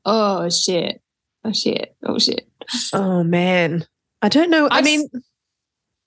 [0.04, 1.02] oh shit.
[1.44, 1.96] Oh shit.
[2.04, 2.46] Oh shit.
[2.92, 3.86] Oh man.
[4.22, 4.68] I don't know.
[4.70, 5.08] I I've, mean,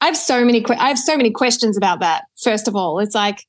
[0.03, 2.25] I have so many I have so many questions about that.
[2.35, 3.47] First of all, it's like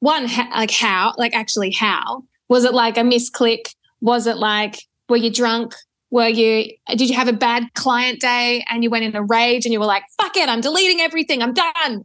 [0.00, 3.74] one ha- like how like actually how was it like a misclick?
[4.02, 5.74] Was it like were you drunk?
[6.10, 9.64] Were you did you have a bad client day and you went in a rage
[9.64, 12.04] and you were like fuck it, I'm deleting everything, I'm done.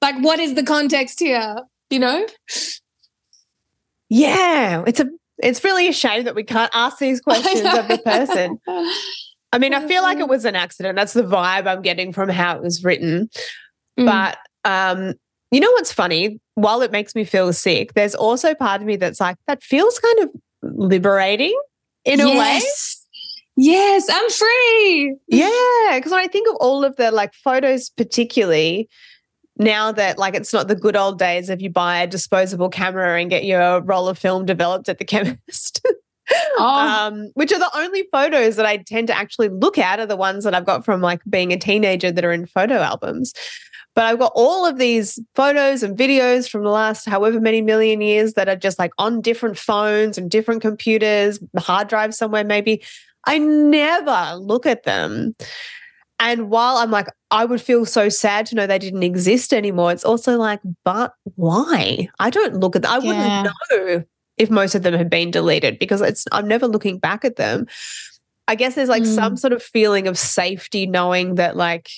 [0.00, 1.56] Like what is the context here?
[1.90, 2.26] You know?
[4.08, 7.98] Yeah, it's a it's really a shame that we can't ask these questions of the
[7.98, 8.58] person.
[9.52, 10.30] I mean, I feel like it mm-hmm.
[10.30, 10.96] was an accident.
[10.96, 13.30] That's the vibe I'm getting from how it was written.
[13.98, 14.06] Mm.
[14.06, 15.14] But um,
[15.50, 16.40] you know what's funny?
[16.54, 19.98] While it makes me feel sick, there's also part of me that's like, that feels
[19.98, 20.30] kind of
[20.62, 21.58] liberating
[22.04, 22.60] in a way.
[23.56, 25.16] Yes, I'm free.
[25.26, 25.94] Yeah.
[25.96, 28.88] Because when I think of all of the like photos, particularly
[29.56, 33.20] now that like it's not the good old days of you buy a disposable camera
[33.20, 35.84] and get your roll of film developed at the chemist.
[36.58, 36.64] Oh.
[36.64, 40.16] Um, which are the only photos that I tend to actually look at are the
[40.16, 43.32] ones that I've got from like being a teenager that are in photo albums.
[43.94, 48.00] But I've got all of these photos and videos from the last however many million
[48.00, 52.82] years that are just like on different phones and different computers, hard drive somewhere maybe.
[53.24, 55.34] I never look at them.
[56.20, 59.92] And while I'm like, I would feel so sad to know they didn't exist anymore,
[59.92, 62.08] it's also like, but why?
[62.18, 62.90] I don't look at them.
[62.90, 63.06] I yeah.
[63.06, 64.04] wouldn't know
[64.38, 67.66] if most of them have been deleted because it's I'm never looking back at them.
[68.46, 69.14] I guess there's like mm.
[69.14, 71.90] some sort of feeling of safety knowing that like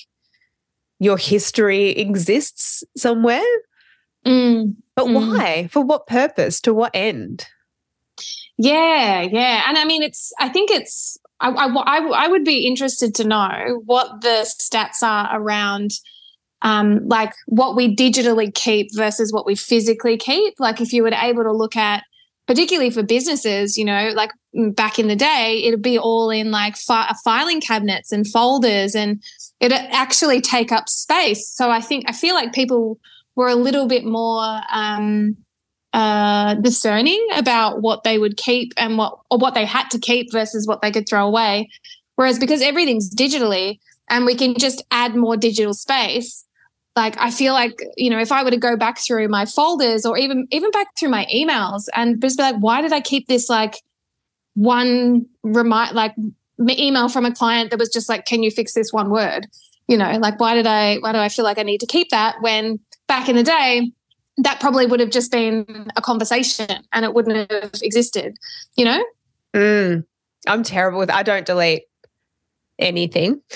[0.99, 3.41] your history exists somewhere.
[4.25, 4.75] Mm.
[4.95, 5.13] But mm.
[5.15, 5.67] why?
[5.71, 6.61] For what purpose?
[6.61, 7.47] To what end?
[8.57, 9.63] Yeah, yeah.
[9.67, 13.81] And I mean, it's, I think it's, I, I, I, would be interested to know
[13.85, 15.93] what the stats are around
[16.61, 20.59] um, like what we digitally keep versus what we physically keep.
[20.59, 22.03] Like if you were able to look at
[22.47, 26.51] particularly for businesses, you know, like mm, back in the day, it'd be all in
[26.51, 29.21] like fi- filing cabinets and folders and
[29.59, 31.49] it'd actually take up space.
[31.49, 32.99] So I think, I feel like people
[33.35, 35.37] were a little bit more um,
[35.93, 40.31] uh, discerning about what they would keep and what, or what they had to keep
[40.31, 41.69] versus what they could throw away.
[42.15, 43.79] Whereas because everything's digitally
[44.09, 46.45] and we can just add more digital space,
[46.95, 50.05] like i feel like you know if i were to go back through my folders
[50.05, 53.27] or even even back through my emails and just be like why did i keep
[53.27, 53.75] this like
[54.55, 56.13] one remind like
[56.69, 59.47] email from a client that was just like can you fix this one word
[59.87, 62.09] you know like why did i why do i feel like i need to keep
[62.09, 63.91] that when back in the day
[64.37, 68.35] that probably would have just been a conversation and it wouldn't have existed
[68.75, 69.03] you know
[69.53, 70.03] mm.
[70.47, 71.83] I'm terrible with I don't delete
[72.79, 73.41] anything.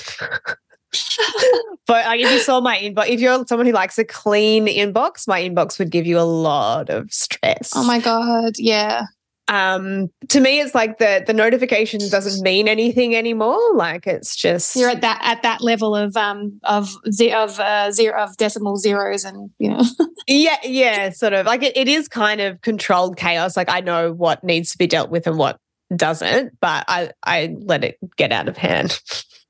[1.87, 5.27] but like if you saw my inbox, if you're someone who likes a clean inbox,
[5.27, 7.71] my inbox would give you a lot of stress.
[7.75, 9.05] Oh my god, yeah.
[9.47, 13.59] Um, to me, it's like the the notification doesn't mean anything anymore.
[13.75, 17.91] Like it's just you're at that at that level of um of ze- of uh,
[17.91, 19.83] zero of decimal zeros, and you know.
[20.27, 23.55] yeah, yeah, sort of like it, it is kind of controlled chaos.
[23.55, 25.59] Like I know what needs to be dealt with and what
[25.95, 28.99] doesn't, but I I let it get out of hand.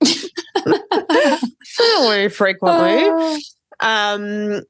[1.66, 3.04] Fairly frequently.
[3.04, 3.40] Oh.
[3.80, 4.62] Um,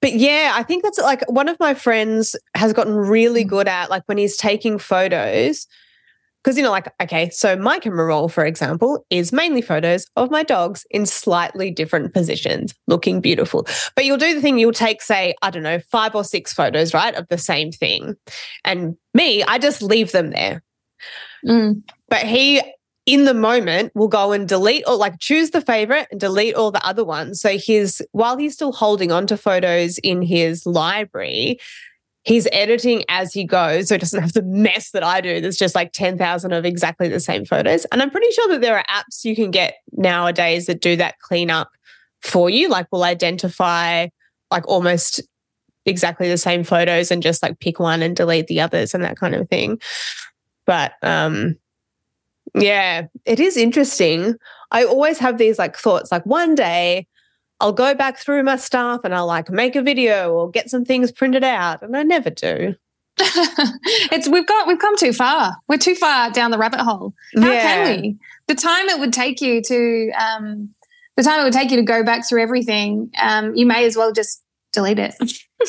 [0.00, 3.48] but yeah, I think that's like one of my friends has gotten really mm.
[3.48, 5.66] good at like when he's taking photos.
[6.42, 10.30] Because, you know, like, okay, so my camera roll, for example, is mainly photos of
[10.30, 13.66] my dogs in slightly different positions, looking beautiful.
[13.96, 16.94] But you'll do the thing, you'll take, say, I don't know, five or six photos,
[16.94, 18.14] right, of the same thing.
[18.64, 20.62] And me, I just leave them there.
[21.44, 21.82] Mm.
[22.08, 22.62] But he
[23.06, 26.72] in the moment will go and delete or like choose the favorite and delete all
[26.72, 27.40] the other ones.
[27.40, 31.60] So his while he's still holding on to photos in his library,
[32.24, 33.88] he's editing as he goes.
[33.88, 35.40] So it doesn't have the mess that I do.
[35.40, 37.84] There's just like 10,000 of exactly the same photos.
[37.86, 41.20] And I'm pretty sure that there are apps you can get nowadays that do that
[41.20, 41.70] cleanup
[42.22, 42.68] for you.
[42.68, 44.08] Like will identify
[44.50, 45.22] like almost
[45.84, 49.16] exactly the same photos and just like pick one and delete the others and that
[49.16, 49.78] kind of thing.
[50.66, 51.56] But um
[52.56, 54.36] yeah, it is interesting.
[54.70, 57.06] I always have these like thoughts like one day
[57.60, 60.84] I'll go back through my stuff and I'll like make a video or get some
[60.84, 61.82] things printed out.
[61.82, 62.74] And I never do.
[63.18, 65.56] it's we've got we've come too far.
[65.68, 67.14] We're too far down the rabbit hole.
[67.34, 67.62] How yeah.
[67.62, 68.16] can we?
[68.46, 70.74] The time it would take you to um
[71.16, 73.96] the time it would take you to go back through everything, um, you may as
[73.96, 74.42] well just
[74.74, 75.14] delete it.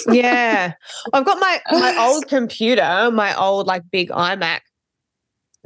[0.08, 0.74] yeah.
[1.14, 4.60] I've got my my old computer, my old like big iMac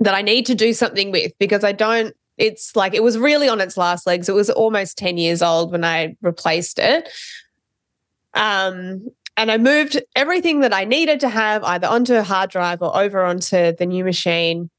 [0.02, 3.48] that I need to do something with because I don't it's like it was really
[3.48, 4.28] on its last legs.
[4.28, 7.08] It was almost 10 years old when I replaced it.
[8.34, 12.82] Um, and I moved everything that I needed to have either onto a hard drive
[12.82, 14.72] or over onto the new machine.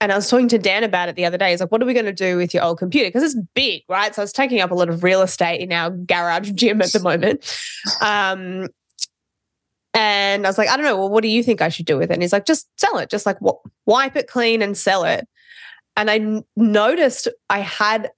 [0.00, 1.50] And I was talking to Dan about it the other day.
[1.50, 3.08] He's like, what are we going to do with your old computer?
[3.08, 4.14] Because it's big, right?
[4.14, 7.00] So it's taking up a lot of real estate in our garage gym at the
[7.00, 7.44] moment.
[8.00, 8.68] Um,
[9.96, 10.98] and I was like, I don't know.
[10.98, 12.14] Well, what do you think I should do with it?
[12.14, 15.26] And he's like, just sell it, just like w- wipe it clean and sell it.
[15.96, 18.10] And I n- noticed I had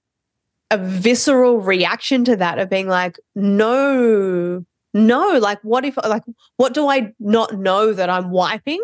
[0.69, 6.23] a visceral reaction to that of being like, no, no, like what if, like,
[6.57, 8.83] what do I not know that I'm wiping?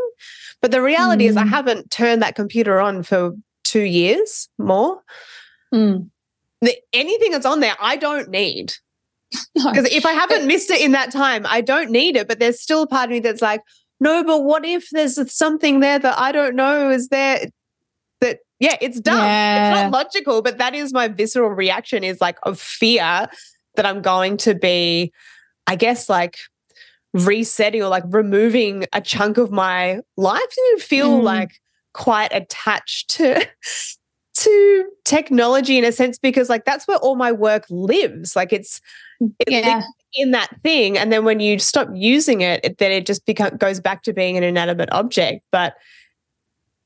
[0.61, 1.29] But the reality mm.
[1.31, 1.49] is, I mm.
[1.49, 3.33] haven't turned that computer on for
[3.65, 5.01] two years more.
[5.73, 6.09] Mm.
[6.61, 8.73] The, anything that's on there, I don't need.
[9.55, 9.89] Because no.
[9.91, 12.27] if I haven't missed it in that time, I don't need it.
[12.27, 13.61] But there's still a part of me that's like,
[13.99, 17.47] no, but what if there's something there that I don't know is there
[18.21, 19.17] that yeah, it's dumb.
[19.17, 19.69] Yeah.
[19.69, 23.27] It's not logical, but that is my visceral reaction is like of fear
[23.75, 25.13] that I'm going to be,
[25.67, 26.37] I guess, like
[27.13, 31.23] resetting or like removing a chunk of my life and feel mm.
[31.23, 31.61] like
[31.93, 33.47] quite attached to
[34.35, 38.81] to technology in a sense because like that's where all my work lives like it's
[39.47, 39.81] yeah.
[40.13, 40.97] in that thing.
[40.97, 44.13] And then when you stop using it, it then it just becomes goes back to
[44.13, 45.43] being an inanimate object.
[45.51, 45.75] But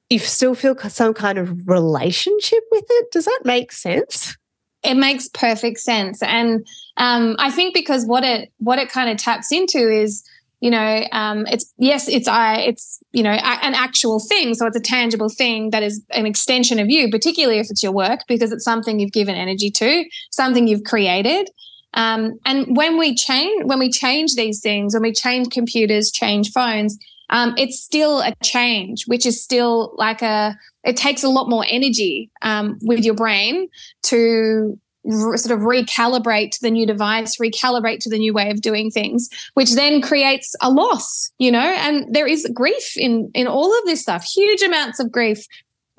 [0.10, 3.12] you still feel some kind of relationship with it.
[3.12, 4.36] Does that make sense?
[4.82, 6.66] It makes perfect sense, and
[6.98, 10.24] um, I think because what it what it kind of taps into is
[10.62, 14.66] you know um, it's yes it's i it's you know a, an actual thing so
[14.66, 18.22] it's a tangible thing that is an extension of you particularly if it's your work
[18.28, 21.50] because it's something you've given energy to something you've created
[21.94, 26.52] um, and when we change, when we change these things, when we change computers, change
[26.52, 26.98] phones,
[27.30, 30.58] um, it's still a change, which is still like a.
[30.84, 33.68] It takes a lot more energy um, with your brain
[34.04, 38.62] to r- sort of recalibrate to the new device, recalibrate to the new way of
[38.62, 41.32] doing things, which then creates a loss.
[41.38, 44.24] You know, and there is grief in in all of this stuff.
[44.24, 45.46] Huge amounts of grief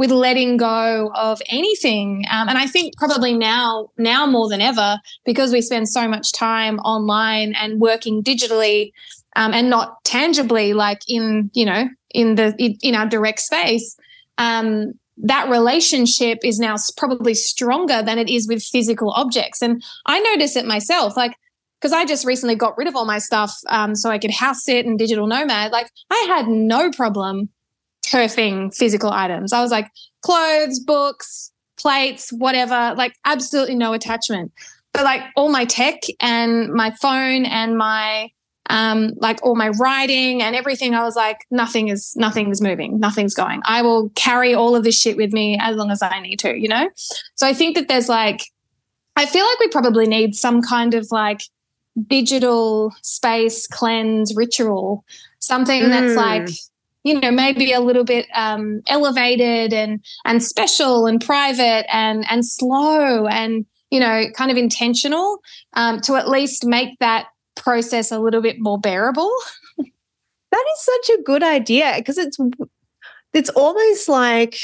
[0.00, 2.24] with letting go of anything.
[2.30, 6.32] Um, and I think probably now, now more than ever, because we spend so much
[6.32, 8.92] time online and working digitally
[9.36, 13.94] um, and not tangibly, like in you know in the in our direct space.
[14.38, 19.60] Um, that relationship is now probably stronger than it is with physical objects.
[19.60, 21.36] And I notice it myself, like
[21.78, 24.64] because I just recently got rid of all my stuff um, so I could house
[24.64, 25.72] sit and digital nomad.
[25.72, 27.50] Like I had no problem
[28.10, 29.52] turfing physical items.
[29.52, 29.90] I was like,
[30.22, 34.52] clothes, books, plates, whatever, like absolutely no attachment.
[34.92, 38.30] But like all my tech and my phone and my
[38.68, 40.94] um, like all my writing and everything.
[40.94, 43.62] I was like, nothing is nothing is moving, nothing's going.
[43.64, 46.56] I will carry all of this shit with me as long as I need to,
[46.56, 46.88] you know.
[47.34, 48.42] So I think that there's like,
[49.16, 51.42] I feel like we probably need some kind of like
[52.06, 55.04] digital space cleanse ritual,
[55.40, 55.88] something mm.
[55.88, 56.48] that's like
[57.04, 62.46] you know maybe a little bit um, elevated and and special and private and and
[62.46, 65.38] slow and you know kind of intentional
[65.74, 67.26] um, to at least make that
[67.56, 69.32] process a little bit more bearable.
[70.52, 72.36] That is such a good idea because it's
[73.32, 74.56] it's almost like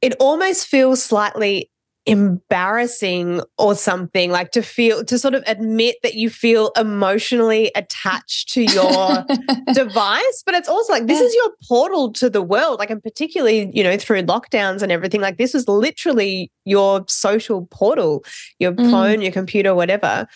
[0.00, 1.70] it almost feels slightly
[2.08, 8.48] embarrassing or something like to feel to sort of admit that you feel emotionally attached
[8.50, 9.26] to your
[9.74, 10.42] device.
[10.44, 12.78] But it's also like this is your portal to the world.
[12.78, 17.66] Like and particularly you know through lockdowns and everything like this is literally your social
[17.66, 18.24] portal
[18.58, 18.90] your mm.
[18.90, 20.26] phone your computer whatever.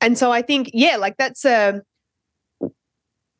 [0.00, 1.80] And so i think yeah like that's a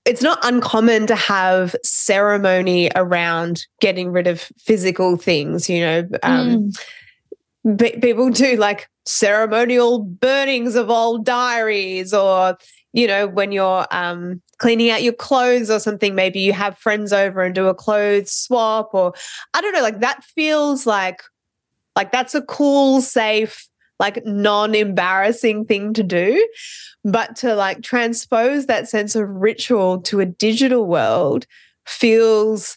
[0.04, 6.48] it's not uncommon to have ceremony around getting rid of physical things you know um,
[6.48, 6.78] mm
[7.78, 12.56] people do like ceremonial burnings of old diaries or
[12.92, 17.12] you know when you're um, cleaning out your clothes or something maybe you have friends
[17.12, 19.12] over and do a clothes swap or
[19.54, 21.22] i don't know like that feels like
[21.96, 23.68] like that's a cool safe
[24.02, 26.48] like non-embarrassing thing to do.
[27.04, 31.46] But to like transpose that sense of ritual to a digital world
[31.86, 32.76] feels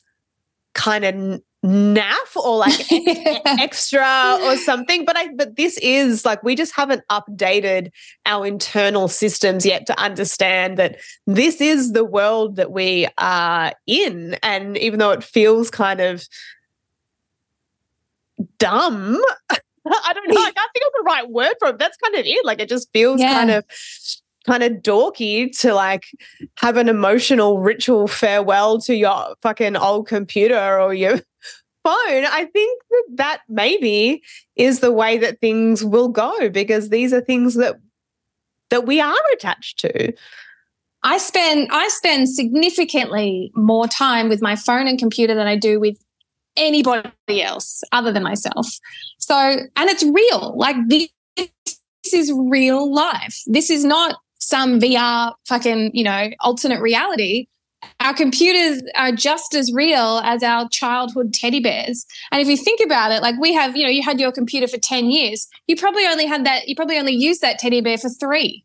[0.75, 2.85] kind of naff or like
[3.59, 7.91] extra or something but i but this is like we just haven't updated
[8.27, 14.35] our internal systems yet to understand that this is the world that we are in
[14.43, 16.27] and even though it feels kind of
[18.59, 22.13] dumb i don't know i can't think of the right word for it that's kind
[22.13, 23.33] of it like it just feels yeah.
[23.33, 23.65] kind of
[24.45, 26.05] kind of dorky to like
[26.57, 31.19] have an emotional ritual farewell to your fucking old computer or your
[31.85, 34.23] phone, I think that that maybe
[34.55, 37.75] is the way that things will go because these are things that
[38.71, 40.13] that we are attached to.
[41.03, 45.79] I spend I spend significantly more time with my phone and computer than I do
[45.79, 45.97] with
[46.57, 48.67] anybody else other than myself.
[49.19, 50.57] So, and it's real.
[50.57, 53.41] Like this, this is real life.
[53.45, 57.47] This is not some VR fucking, you know, alternate reality
[57.99, 62.05] our computers are just as real as our childhood teddy bears.
[62.31, 64.67] And if you think about it, like we have, you know, you had your computer
[64.67, 67.97] for 10 years, you probably only had that, you probably only used that teddy bear
[67.97, 68.63] for three.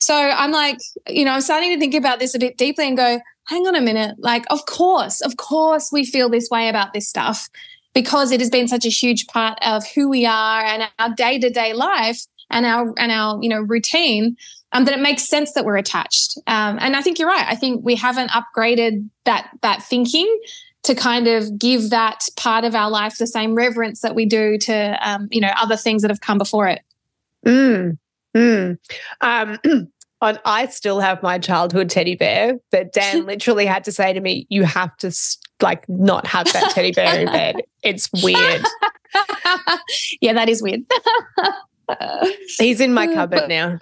[0.00, 0.78] So I'm like,
[1.08, 3.74] you know, I'm starting to think about this a bit deeply and go, hang on
[3.74, 4.16] a minute.
[4.18, 7.48] Like, of course, of course, we feel this way about this stuff
[7.94, 11.38] because it has been such a huge part of who we are and our day
[11.38, 14.36] to day life and our, and our, you know, routine
[14.74, 16.36] um, that it makes sense that we're attached.
[16.46, 17.46] Um, and I think you're right.
[17.48, 20.40] I think we haven't upgraded that that thinking
[20.82, 24.58] to kind of give that part of our life the same reverence that we do
[24.58, 26.82] to um, you know other things that have come before it.
[27.46, 27.98] Mm,
[28.36, 28.78] mm.
[29.20, 29.58] Um,
[30.20, 34.20] on, I still have my childhood teddy bear that Dan literally had to say to
[34.20, 35.12] me, "You have to
[35.62, 37.62] like not have that teddy bear in bed.
[37.84, 38.64] It's weird."
[40.20, 40.82] yeah, that is weird.
[42.58, 43.78] He's in my cupboard now.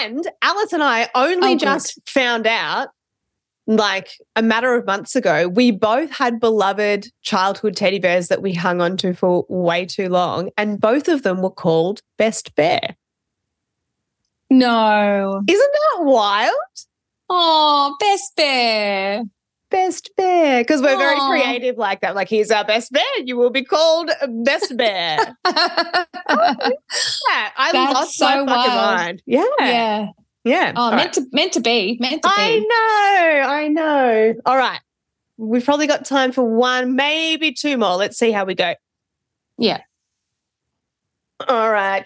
[0.00, 2.08] And Alice and I only oh, just good.
[2.08, 2.88] found out
[3.66, 8.54] like a matter of months ago, we both had beloved childhood teddy bears that we
[8.54, 12.96] hung on to for way too long, and both of them were called Best Bear.
[14.48, 15.42] No.
[15.46, 16.54] Isn't that wild?
[17.28, 19.24] Oh, Best Bear
[19.70, 20.98] best bear because we're Aww.
[20.98, 22.14] very creative like that.
[22.14, 23.02] Like, here's our best bear.
[23.24, 24.10] You will be called
[24.44, 25.18] best bear.
[25.46, 26.04] yeah,
[27.56, 29.22] I That's lost so my fucking mind.
[29.26, 29.44] Yeah.
[29.60, 30.06] Yeah.
[30.44, 30.72] Yeah.
[30.76, 31.24] Oh, All meant right.
[31.24, 31.98] to meant to be.
[32.00, 32.34] Meant to be.
[32.36, 33.48] I know.
[33.48, 34.34] I know.
[34.46, 34.80] All right.
[35.36, 37.96] We've probably got time for one, maybe two more.
[37.96, 38.74] Let's see how we go.
[39.56, 39.82] Yeah.
[41.46, 42.02] All right.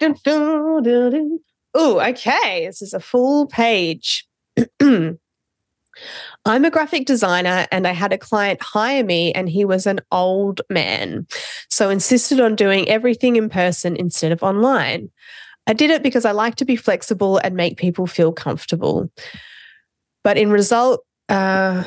[1.73, 2.67] Oh, okay.
[2.67, 4.27] This is a full page.
[6.45, 10.01] I'm a graphic designer and I had a client hire me and he was an
[10.11, 11.27] old man.
[11.69, 15.09] So insisted on doing everything in person instead of online.
[15.67, 19.09] I did it because I like to be flexible and make people feel comfortable.
[20.23, 21.85] But in result, uh,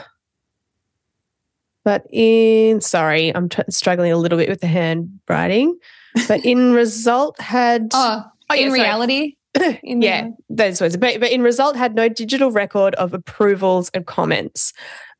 [1.84, 5.78] but in sorry, I'm t- struggling a little bit with the handwriting.
[6.26, 9.36] But in result, had oh, oh in yeah, reality,
[9.82, 10.96] yeah, those words.
[10.96, 14.72] But, but in result, had no digital record of approvals and comments.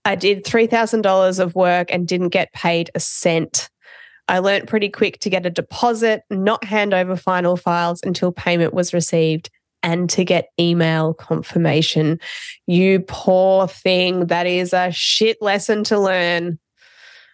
[0.04, 3.68] I did $3,000 of work and didn't get paid a cent.
[4.28, 8.74] I learnt pretty quick to get a deposit, not hand over final files until payment
[8.74, 9.50] was received,
[9.82, 12.18] and to get email confirmation.
[12.66, 14.26] You poor thing.
[14.26, 16.58] That is a shit lesson to learn.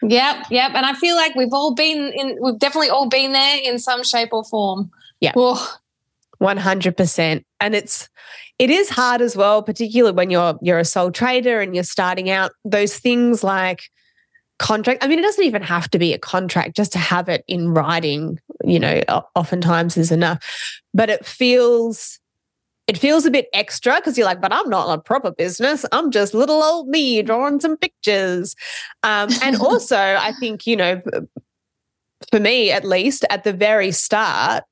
[0.02, 0.72] Yep, yep.
[0.74, 4.02] And I feel like we've all been in, we've definitely all been there in some
[4.02, 4.90] shape or form.
[5.20, 5.32] Yeah.
[6.42, 7.44] 100%.
[7.60, 8.08] And it's,
[8.58, 12.28] it is hard as well, particularly when you're, you're a sole trader and you're starting
[12.28, 12.52] out.
[12.64, 13.84] Those things like,
[14.58, 15.02] contract.
[15.02, 17.74] I mean, it doesn't even have to be a contract, just to have it in
[17.74, 19.00] writing, you know,
[19.34, 20.38] oftentimes is enough.
[20.94, 22.20] But it feels
[22.88, 25.84] it feels a bit extra because you're like, but I'm not a proper business.
[25.92, 28.56] I'm just little old me drawing some pictures.
[29.02, 31.00] Um, and also, I think, you know,
[32.30, 34.64] for me at least at the very start,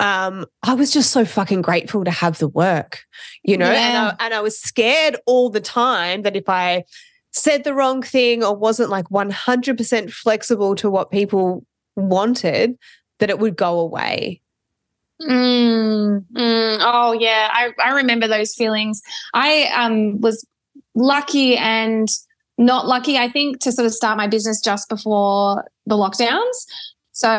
[0.00, 3.00] um, I was just so fucking grateful to have the work,
[3.42, 3.88] you know, yeah.
[3.88, 6.84] and, I, and I was scared all the time that if I
[7.32, 12.78] said the wrong thing or wasn't like 100% flexible to what people wanted,
[13.18, 14.40] that it would go away.
[15.20, 19.02] Mm, mm, oh yeah, I, I remember those feelings.
[19.34, 20.46] I um was
[20.94, 22.08] lucky and
[22.56, 26.64] not lucky, I think, to sort of start my business just before the lockdowns.
[27.12, 27.38] So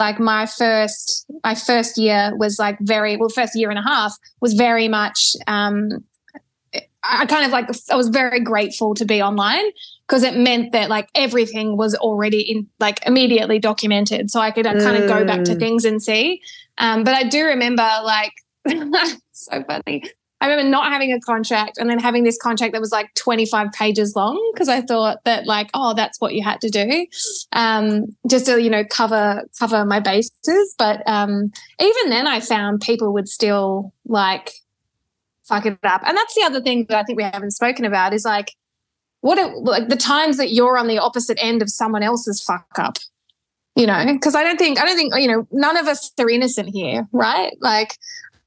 [0.00, 4.16] like my first my first year was like very well first year and a half
[4.40, 6.02] was very much um
[7.02, 9.64] I kind of like I was very grateful to be online
[10.06, 14.66] because it meant that like everything was already in like immediately documented, so I could
[14.66, 15.58] uh, kind of go back to mm.
[15.58, 16.42] things and see.
[16.78, 18.32] Um, but I do remember like
[19.32, 20.04] so funny.
[20.40, 23.72] I remember not having a contract and then having this contract that was like 25
[23.72, 27.06] pages long because I thought that like, oh, that's what you had to do.
[27.52, 30.74] Um, just to, you know, cover cover my bases.
[30.78, 34.52] But um, even then I found people would still like
[35.42, 36.02] fuck it up.
[36.06, 38.52] And that's the other thing that I think we haven't spoken about is like
[39.20, 42.66] what it, like the times that you're on the opposite end of someone else's fuck
[42.78, 42.96] up.
[43.76, 46.28] You know, because I don't think I don't think you know none of us are
[46.28, 47.52] innocent here, right?
[47.60, 47.96] Like,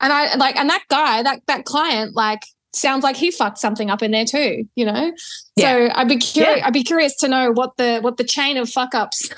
[0.03, 2.43] and I like and that guy that that client like
[2.73, 4.67] sounds like he fucked something up in there too.
[4.75, 5.13] You know,
[5.55, 5.87] yeah.
[5.87, 6.57] so I'd be curious.
[6.57, 6.67] Yeah.
[6.67, 9.29] I'd be curious to know what the what the chain of fuck ups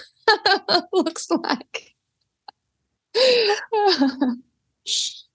[0.91, 1.93] looks like.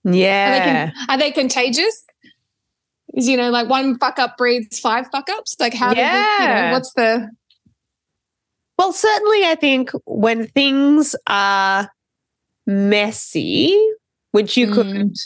[0.04, 2.04] yeah, are they, are they contagious?
[3.14, 6.40] is you know like one fuck up breeds five fuck ups like how yeah.
[6.40, 7.28] you know what's the
[8.78, 11.90] well certainly i think when things are
[12.66, 13.76] messy
[14.32, 14.74] which you mm.
[14.74, 15.16] could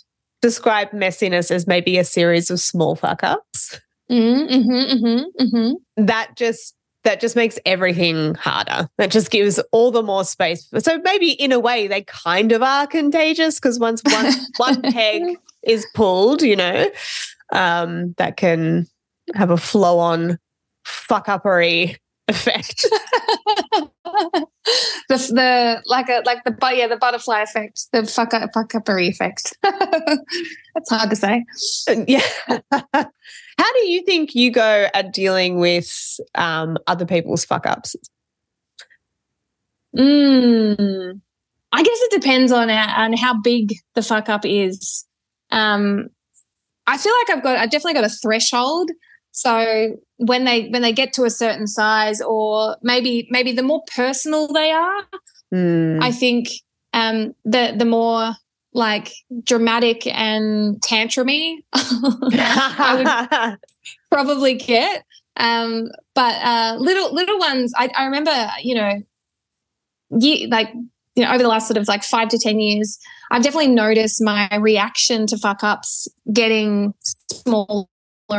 [0.43, 3.81] describe messiness as maybe a series of small fuck ups
[4.11, 6.05] mm, mm-hmm, mm-hmm, mm-hmm.
[6.05, 6.75] that just
[7.05, 8.89] that just makes everything harder.
[8.99, 10.69] That just gives all the more space.
[10.79, 15.23] So maybe in a way they kind of are contagious because once one one peg
[15.63, 16.91] is pulled, you know,
[17.53, 18.87] um, that can
[19.35, 20.39] have a flow on
[20.85, 21.97] fuck uppery
[22.29, 22.87] effect.
[25.09, 28.71] the the like a like the but yeah the butterfly effect the fuck up fuck
[28.71, 29.57] uppery effect.
[29.63, 31.45] That's hard to say.
[31.89, 32.27] Uh, yeah.
[33.57, 37.95] How do you think you go at dealing with um, other people's fuck ups?
[39.97, 41.21] Mm,
[41.71, 45.07] I guess it depends on on how big the fuck up is.
[45.51, 46.09] Um,
[46.87, 48.91] I feel like I've got I've definitely got a threshold.
[49.35, 53.83] So when they when they get to a certain size, or maybe maybe the more
[53.95, 55.03] personal they are,
[55.53, 56.01] mm.
[56.01, 56.49] I think
[56.93, 58.31] um, the the more
[58.73, 59.13] like
[59.43, 62.95] dramatic and tantrumy I
[63.51, 63.59] would
[64.11, 65.05] probably get.
[65.37, 69.03] Um, but uh, little little ones, I, I remember, you know,
[70.17, 70.69] ye- like
[71.17, 72.99] you know, over the last sort of like five to 10 years,
[73.33, 76.95] I've definitely noticed my reaction to fuck ups getting
[77.31, 77.87] smaller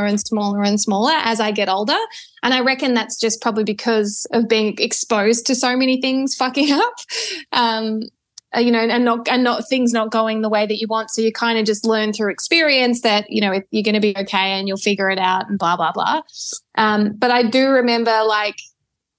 [0.04, 1.98] and smaller and smaller as I get older.
[2.44, 6.72] And I reckon that's just probably because of being exposed to so many things fucking
[6.74, 6.94] up.
[7.52, 8.02] Um,
[8.56, 11.12] uh, you know, and not and not things not going the way that you want.
[11.12, 14.16] So you kind of just learn through experience that you know you're going to be
[14.18, 16.22] okay and you'll figure it out and blah blah blah.
[16.76, 18.56] Um, but I do remember like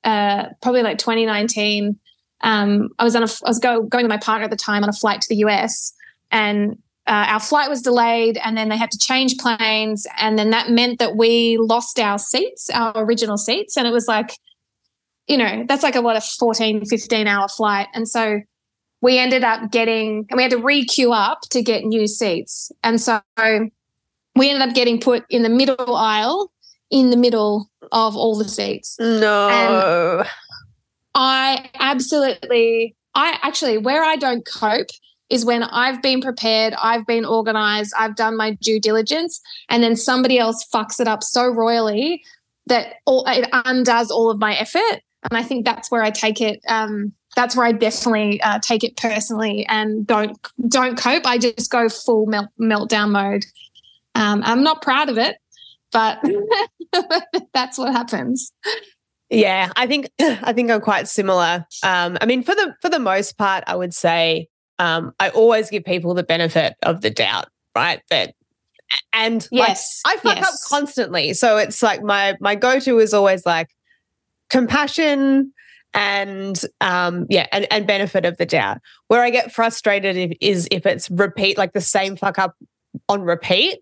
[0.05, 1.99] uh, probably like 2019
[2.43, 4.83] um, I was on a, I was go, going to my partner at the time
[4.83, 5.93] on a flight to the US,
[6.31, 10.51] and uh, our flight was delayed, and then they had to change planes, and then
[10.51, 14.33] that meant that we lost our seats, our original seats, and it was like,
[15.27, 18.41] you know, that's like a what a 14, 15 hour flight, and so
[19.01, 23.01] we ended up getting, and we had to re-queue up to get new seats, and
[23.01, 23.21] so
[24.35, 26.51] we ended up getting put in the middle aisle,
[26.91, 28.97] in the middle of all the seats.
[28.99, 29.49] No.
[29.49, 30.29] And
[31.15, 34.89] I absolutely, I actually, where I don't cope
[35.31, 39.97] is when I've been prepared, I've been organized, I've done my due diligence, and then
[39.97, 42.22] somebody else fucks it up so royally
[42.66, 45.03] that all, it undoes all of my effort.
[45.29, 46.61] And I think that's where I take it.
[46.68, 51.27] Um, that's where I definitely uh, take it personally and don't don't cope.
[51.27, 53.45] I just go full melt, meltdown mode.
[54.14, 55.37] Um, I'm not proud of it,
[55.93, 56.18] but
[57.53, 58.53] that's what happens.
[59.29, 61.66] Yeah, I think I think I'm quite similar.
[61.83, 64.49] Um, I mean, for the for the most part, I would say
[64.79, 68.03] um, I always give people the benefit of the doubt, right?
[68.11, 68.35] That
[69.12, 70.49] and yes, like, I fuck yes.
[70.49, 73.68] up constantly, so it's like my my go to is always like
[74.49, 75.53] compassion
[75.97, 80.68] and um yeah and, and benefit of the doubt where i get frustrated if, is
[80.70, 82.55] if it's repeat like the same fuck up
[83.09, 83.79] on repeat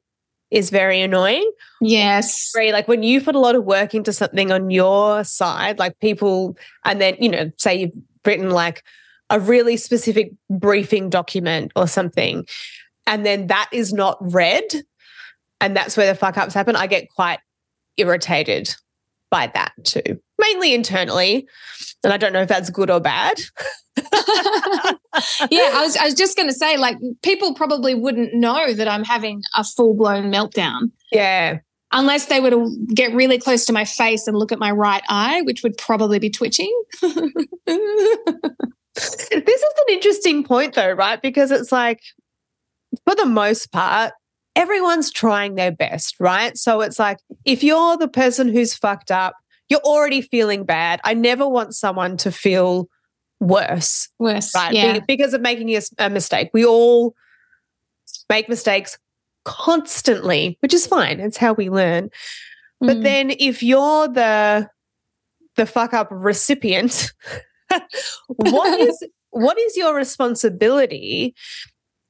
[0.50, 4.70] is very annoying yes like when you put a lot of work into something on
[4.70, 7.92] your side like people and then you know say you've
[8.24, 8.84] written like
[9.30, 12.46] a really specific briefing document or something
[13.06, 14.64] and then that is not read
[15.60, 17.38] and that's where the fuck ups happen i get quite
[17.96, 18.74] irritated
[19.30, 21.46] by that too mainly internally.
[22.02, 23.40] And I don't know if that's good or bad.
[23.96, 28.88] yeah, I was, I was just going to say, like, people probably wouldn't know that
[28.88, 30.90] I'm having a full blown meltdown.
[31.10, 31.58] Yeah.
[31.92, 35.04] Unless they were to get really close to my face and look at my right
[35.08, 36.72] eye, which would probably be twitching.
[38.94, 41.20] this is an interesting point, though, right?
[41.20, 42.00] Because it's like,
[43.06, 44.12] for the most part,
[44.56, 46.56] everyone's trying their best, right?
[46.56, 49.34] So it's like, if you're the person who's fucked up,
[49.68, 51.00] you're already feeling bad.
[51.04, 52.88] I never want someone to feel
[53.40, 54.08] worse.
[54.18, 54.54] Worse.
[54.54, 54.74] Right.
[54.74, 55.00] Yeah.
[55.06, 56.50] Because of making a, a mistake.
[56.52, 57.14] We all
[58.28, 58.98] make mistakes
[59.44, 61.20] constantly, which is fine.
[61.20, 62.10] It's how we learn.
[62.82, 62.86] Mm.
[62.86, 64.68] But then if you're the
[65.56, 67.12] the fuck up recipient,
[68.28, 71.34] what is what is your responsibility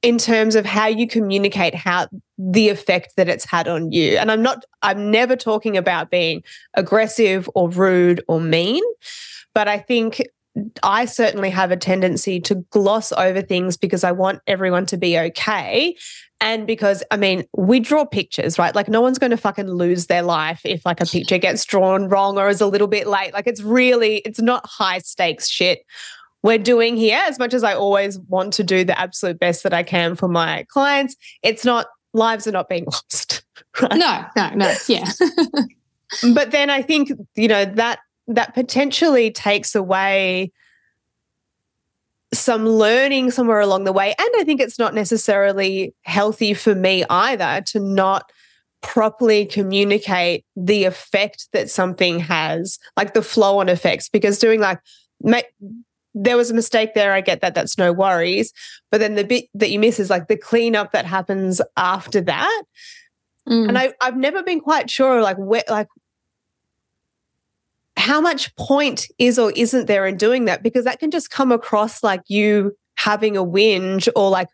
[0.02, 2.06] in terms of how you communicate how
[2.36, 6.42] the effect that it's had on you and i'm not i'm never talking about being
[6.74, 8.82] aggressive or rude or mean
[9.54, 10.22] but i think
[10.82, 15.18] I certainly have a tendency to gloss over things because I want everyone to be
[15.18, 15.96] okay.
[16.44, 18.74] And because, I mean, we draw pictures, right?
[18.74, 22.08] Like, no one's going to fucking lose their life if, like, a picture gets drawn
[22.08, 23.32] wrong or is a little bit late.
[23.32, 25.86] Like, it's really, it's not high stakes shit
[26.44, 29.72] we're doing here, as much as I always want to do the absolute best that
[29.72, 33.42] I can for my clients, it's not lives are not being lost.
[33.80, 33.94] Right?
[33.94, 34.74] No, no, no.
[34.86, 35.10] Yeah.
[36.34, 40.52] but then I think, you know, that that potentially takes away
[42.38, 44.14] some learning somewhere along the way.
[44.18, 48.30] And I think it's not necessarily healthy for me either to not
[48.82, 54.78] properly communicate the effect that something has, like the flow on effects, because doing like
[56.14, 57.12] there was a mistake there.
[57.12, 57.54] I get that.
[57.54, 58.52] That's no worries.
[58.90, 62.62] But then the bit that you miss is like the cleanup that happens after that.
[63.48, 63.68] Mm.
[63.68, 65.88] And I, I've never been quite sure, like, where, like,
[68.04, 70.62] how much point is or isn't there in doing that?
[70.62, 74.48] Because that can just come across like you having a whinge or like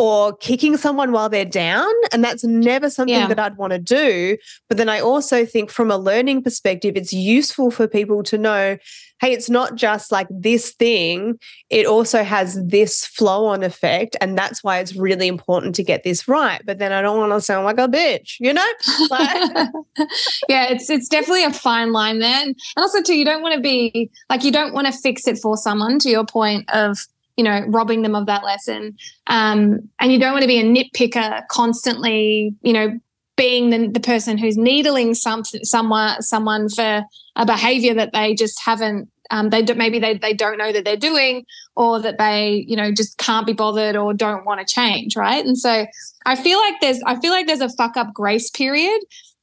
[0.00, 1.92] or kicking someone while they're down.
[2.10, 3.26] And that's never something yeah.
[3.26, 4.38] that I'd want to do.
[4.66, 8.78] But then I also think from a learning perspective, it's useful for people to know
[9.20, 11.38] hey, it's not just like this thing,
[11.68, 14.16] it also has this flow on effect.
[14.18, 16.62] And that's why it's really important to get this right.
[16.64, 18.66] But then I don't want to sound like a bitch, you know?
[19.10, 19.68] Like-
[20.48, 22.44] yeah, it's it's definitely a fine line there.
[22.44, 25.36] And also too, you don't want to be like you don't want to fix it
[25.36, 26.96] for someone to your point of
[27.40, 28.98] you know, robbing them of that lesson.
[29.26, 33.00] Um, and you don't want to be a nitpicker constantly, you know,
[33.38, 37.02] being the, the person who's needling some, someone someone for
[37.36, 40.84] a behavior that they just haven't um, they do, maybe they, they don't know that
[40.84, 44.74] they're doing or that they you know just can't be bothered or don't want to
[44.74, 45.86] change right and so
[46.26, 49.00] i feel like there's i feel like there's a fuck up grace period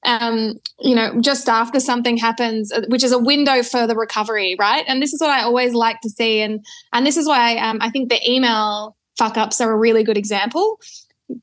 [0.08, 4.55] um, you know, just after something happens, uh, which is a window for the recovery,
[4.58, 4.86] right?
[4.88, 7.80] And this is what I always like to see, and and this is why um,
[7.82, 10.80] I think the email fuck ups are a really good example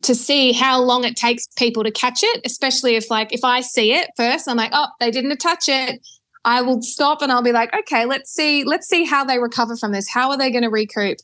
[0.01, 3.61] to see how long it takes people to catch it, especially if like if I
[3.61, 6.01] see it first, I'm like, oh, they didn't attach it.
[6.47, 9.77] I will stop and I'll be like, okay, let's see, let's see how they recover
[9.77, 10.09] from this.
[10.09, 11.19] How are they going to recoup?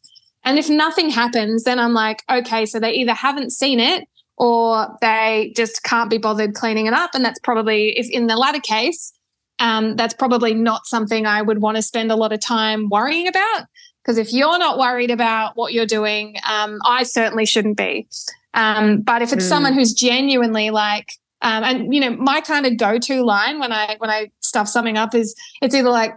[0.45, 4.09] And if nothing happens, then I'm like, okay, so they either haven't seen it
[4.41, 7.11] or they just can't be bothered cleaning it up.
[7.13, 9.13] And that's probably, if in the latter case,
[9.59, 13.29] um, that's probably not something I would want to spend a lot of time worrying
[13.29, 13.67] about.
[14.03, 18.09] Because if you're not worried about what you're doing, um, I certainly shouldn't be.
[18.55, 19.49] Um, but if it's mm.
[19.49, 21.13] someone who's genuinely like,
[21.43, 24.97] um, and you know, my kind of go-to line when I when I stuff something
[24.97, 26.15] up is it's either like,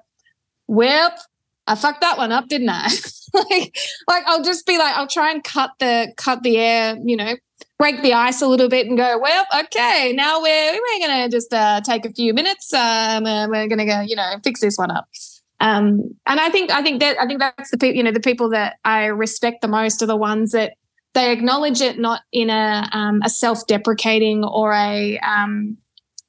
[0.68, 1.14] "Well,
[1.68, 2.90] I fucked that one up, didn't I?"
[3.34, 7.16] like, like I'll just be like, I'll try and cut the cut the air, you
[7.16, 7.36] know,
[7.78, 11.54] break the ice a little bit and go, well, okay, now we're we're gonna just
[11.54, 12.74] uh, take a few minutes.
[12.74, 15.08] Um, and we're gonna go, you know, fix this one up.
[15.60, 18.20] Um, and I think I think that I think that's the people you know the
[18.20, 20.74] people that I respect the most are the ones that
[21.14, 25.78] they acknowledge it not in a um, a self deprecating or a um,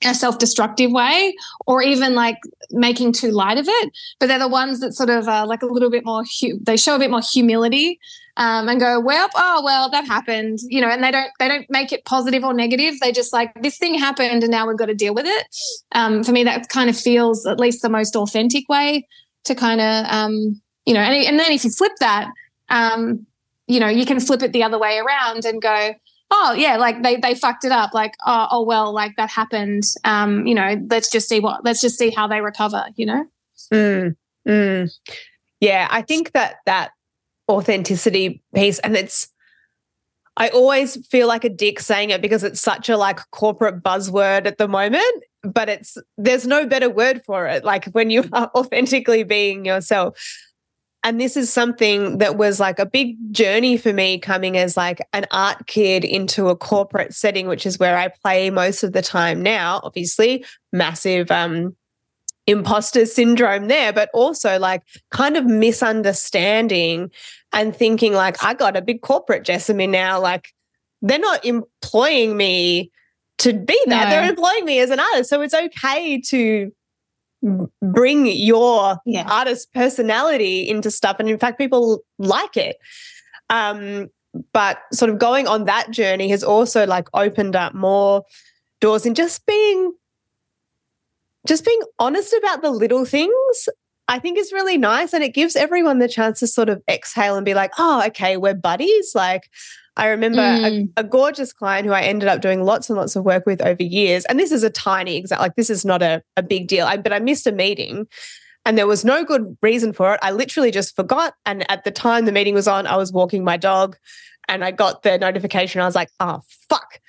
[0.05, 1.35] a self-destructive way
[1.67, 2.37] or even like
[2.71, 3.93] making too light of it.
[4.19, 6.77] But they're the ones that sort of uh, like a little bit more hu- they
[6.77, 7.99] show a bit more humility
[8.37, 11.67] um, and go well oh well that happened you know and they don't they don't
[11.71, 12.95] make it positive or negative.
[13.01, 15.47] They just like this thing happened and now we've got to deal with it.
[15.93, 19.07] Um, for me that kind of feels at least the most authentic way
[19.45, 22.29] to kind of um, you know and, and then if you flip that
[22.71, 23.27] um,
[23.67, 25.95] you know you can flip it the other way around and go
[26.37, 27.95] oh yeah like they they fucked it up.
[27.95, 29.85] Like oh, oh well like that happened.
[30.05, 33.25] Um you know let's just see what let's just see how they recover you know?
[33.73, 34.17] Mm,
[34.47, 34.91] mm.
[35.61, 36.91] yeah i think that that
[37.51, 39.29] authenticity piece and it's
[40.37, 44.47] i always feel like a dick saying it because it's such a like corporate buzzword
[44.47, 48.51] at the moment but it's there's no better word for it like when you are
[48.55, 50.19] authentically being yourself
[51.05, 55.07] and this is something that was like a big journey for me coming as like
[55.13, 59.03] an art kid into a corporate setting which is where i play most of the
[59.03, 59.81] time now.
[59.85, 61.77] Obviously massive um
[62.47, 67.11] imposter syndrome there but also like kind of misunderstanding
[67.53, 70.21] and thinking like i got a big corporate jessamine now.
[70.21, 70.49] Like
[71.03, 72.91] they're not employing me
[73.39, 74.05] to be that.
[74.05, 74.11] No.
[74.11, 75.29] they're employing me as an artist.
[75.29, 76.73] So it's okay to
[77.83, 79.27] bring your yeah.
[79.31, 82.77] artist personality into stuff and in fact people like it
[83.51, 84.09] um,
[84.53, 88.23] but sort of going on that journey has also like opened up more
[88.81, 89.93] doors and just being
[91.47, 93.69] just being honest about the little things
[94.09, 97.37] I think is really nice and it gives everyone the chance to sort of exhale
[97.37, 99.13] and be like, oh, okay, we're buddies.
[99.15, 99.45] Like,
[99.97, 100.91] I remember mm.
[100.97, 103.63] a, a, gorgeous client who I ended up doing lots and lots of work with
[103.63, 104.25] over years.
[104.25, 106.87] And this is a tiny example, like this is not a, a big deal.
[106.87, 108.09] I, but I missed a meeting
[108.67, 110.21] and there was no good reason for it.
[110.23, 111.35] I literally just forgot.
[111.47, 113.97] And at the time the meeting was on, I was walking my dog
[114.49, 115.81] and I got the notification.
[115.81, 117.01] I was like, oh, fuck.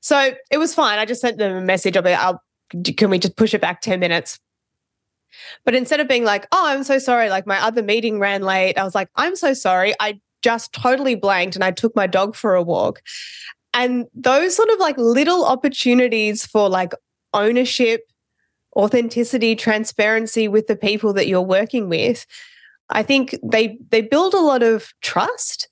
[0.00, 0.98] So it was fine.
[0.98, 1.96] I just sent them a message.
[1.96, 2.42] I'll be, I'll,
[2.96, 4.38] can we just push it back 10 minutes?
[5.64, 8.78] But instead of being like, oh, I'm so sorry, like my other meeting ran late,
[8.78, 9.94] I was like, I'm so sorry.
[9.98, 13.00] I just totally blanked and I took my dog for a walk.
[13.72, 16.92] And those sort of like little opportunities for like
[17.32, 18.02] ownership,
[18.76, 22.26] authenticity, transparency with the people that you're working with,
[22.90, 25.68] I think they they build a lot of trust.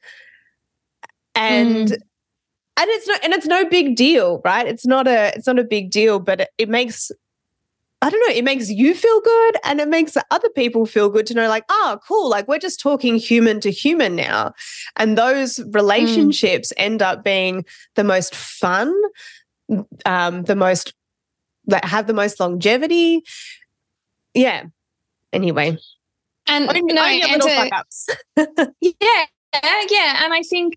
[1.35, 1.93] And mm.
[1.93, 4.67] and it's not and it's no big deal, right?
[4.67, 7.13] It's not a it's not a big deal, but it, it makes
[8.03, 11.25] I don't know, it makes you feel good and it makes other people feel good
[11.29, 14.55] to know, like, oh, cool, like we're just talking human to human now.
[14.97, 16.83] And those relationships mm.
[16.83, 18.93] end up being the most fun,
[20.05, 20.95] um, the most
[21.67, 23.23] that have the most longevity.
[24.35, 24.65] Yeah.
[25.33, 25.79] Anyway.
[26.49, 27.85] And no, and to,
[28.81, 29.25] yeah,
[29.91, 30.25] yeah.
[30.25, 30.77] And I think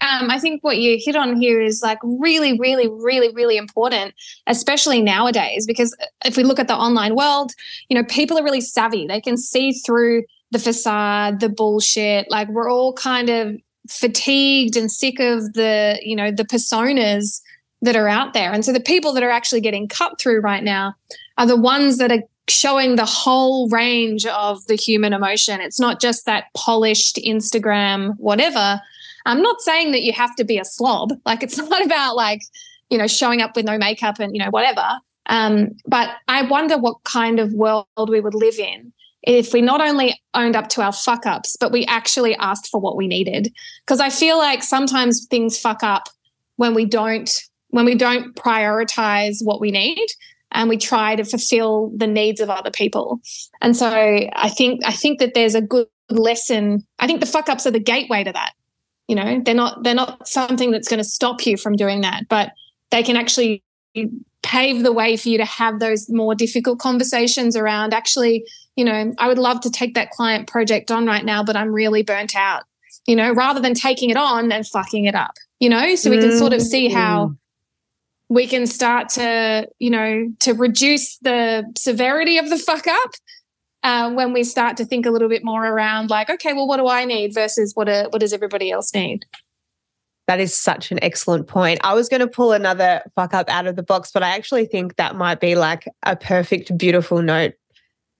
[0.00, 4.14] um, I think what you hit on here is like really, really, really, really important,
[4.46, 7.52] especially nowadays, because if we look at the online world,
[7.88, 9.06] you know, people are really savvy.
[9.06, 12.30] They can see through the facade, the bullshit.
[12.30, 13.56] Like we're all kind of
[13.88, 17.40] fatigued and sick of the, you know, the personas
[17.82, 18.52] that are out there.
[18.52, 20.94] And so the people that are actually getting cut through right now
[21.36, 25.60] are the ones that are showing the whole range of the human emotion.
[25.60, 28.80] It's not just that polished Instagram, whatever
[29.28, 31.12] I'm not saying that you have to be a slob.
[31.26, 32.40] Like it's not about like,
[32.88, 34.84] you know, showing up with no makeup and, you know, whatever.
[35.26, 39.82] Um, but I wonder what kind of world we would live in if we not
[39.82, 43.52] only owned up to our fuck ups, but we actually asked for what we needed.
[43.86, 46.08] Because I feel like sometimes things fuck up
[46.56, 47.30] when we don't
[47.70, 50.06] when we don't prioritize what we need
[50.52, 53.20] and we try to fulfill the needs of other people.
[53.60, 56.86] And so I think I think that there's a good lesson.
[56.98, 58.52] I think the fuck ups are the gateway to that
[59.08, 62.28] you know they're not they're not something that's going to stop you from doing that
[62.28, 62.52] but
[62.90, 63.62] they can actually
[64.42, 68.44] pave the way for you to have those more difficult conversations around actually
[68.76, 71.72] you know i would love to take that client project on right now but i'm
[71.72, 72.62] really burnt out
[73.06, 76.18] you know rather than taking it on and fucking it up you know so we
[76.18, 77.36] can sort of see how mm.
[78.28, 83.10] we can start to you know to reduce the severity of the fuck up
[83.82, 86.78] uh, when we start to think a little bit more around like, okay, well, what
[86.78, 89.24] do I need versus what, a, what does everybody else need?
[90.26, 91.80] That is such an excellent point.
[91.82, 94.66] I was going to pull another fuck up out of the box, but I actually
[94.66, 97.54] think that might be like a perfect, beautiful note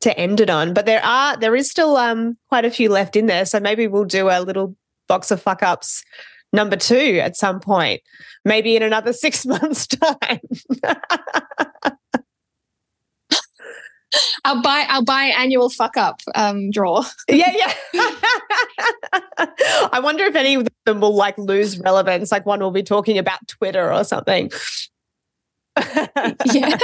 [0.01, 0.73] to end it on.
[0.73, 3.87] But there are there is still um quite a few left in there, so maybe
[3.87, 4.75] we'll do a little
[5.07, 6.03] box of fuck ups
[6.53, 8.01] number two at some point,
[8.45, 10.41] maybe in another six months' time.
[14.45, 17.05] I'll buy I'll buy annual fuck up um, draw.
[17.29, 17.75] yeah, yeah.
[19.93, 22.33] I wonder if any of them will like lose relevance.
[22.33, 24.51] Like one will be talking about Twitter or something.
[26.53, 26.77] yeah.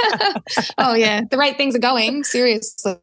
[0.77, 1.21] Oh yeah.
[1.29, 2.23] The right things are going.
[2.23, 2.95] Seriously.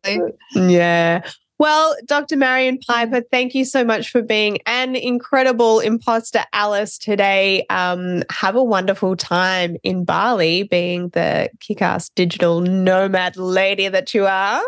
[0.55, 1.23] Yeah.
[1.62, 2.36] Well, Dr.
[2.36, 7.64] Marion Piper, thank you so much for being an incredible imposter Alice today.
[7.70, 14.12] Um, have a wonderful time in Bali, being the kick ass digital nomad lady that
[14.12, 14.60] you are.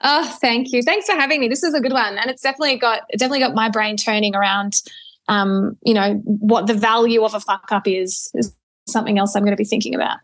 [0.00, 0.82] Oh, thank you.
[0.82, 1.46] Thanks for having me.
[1.46, 2.18] This is a good one.
[2.18, 4.80] And it's definitely got definitely got my brain turning around
[5.28, 8.52] um, you know, what the value of a fuck up is is
[8.88, 10.18] something else I'm going to be thinking about.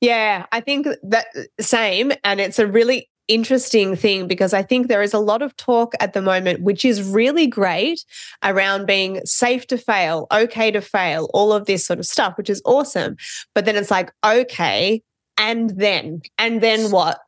[0.00, 1.26] Yeah, I think that
[1.60, 2.12] same.
[2.24, 5.94] And it's a really interesting thing because I think there is a lot of talk
[6.00, 8.04] at the moment, which is really great
[8.42, 12.50] around being safe to fail, okay to fail, all of this sort of stuff, which
[12.50, 13.16] is awesome.
[13.54, 15.02] But then it's like, okay,
[15.38, 17.20] and then, and then what?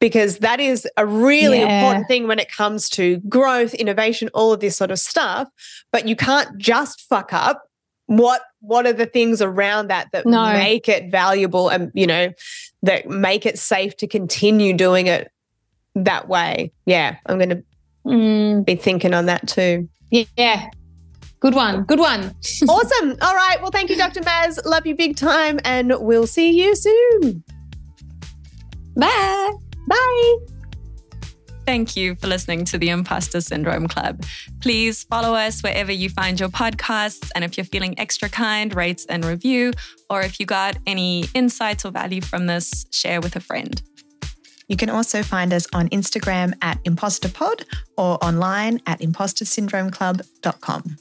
[0.00, 1.80] Because that is a really yeah.
[1.80, 5.48] important thing when it comes to growth, innovation, all of this sort of stuff.
[5.92, 7.62] But you can't just fuck up
[8.06, 10.52] what what are the things around that that no.
[10.52, 12.32] make it valuable and you know
[12.86, 15.30] that make it safe to continue doing it
[15.94, 16.72] that way.
[16.84, 17.62] Yeah i'm going to
[18.06, 18.64] mm.
[18.64, 19.88] be thinking on that too.
[20.10, 20.70] Yeah.
[21.40, 21.84] Good one.
[21.84, 22.34] Good one.
[22.68, 23.16] Awesome.
[23.20, 23.58] All right.
[23.60, 24.64] Well thank you dr maz.
[24.64, 27.44] Love you big time and we'll see you soon.
[28.96, 29.52] Bye.
[29.88, 30.55] Bye
[31.66, 34.24] Thank you for listening to the Imposter Syndrome Club.
[34.60, 37.28] Please follow us wherever you find your podcasts.
[37.34, 39.72] And if you're feeling extra kind, rate and review.
[40.08, 43.82] Or if you got any insights or value from this, share with a friend.
[44.68, 47.64] You can also find us on Instagram at imposterpod
[47.96, 50.96] or online at impostersyndromeclub.com.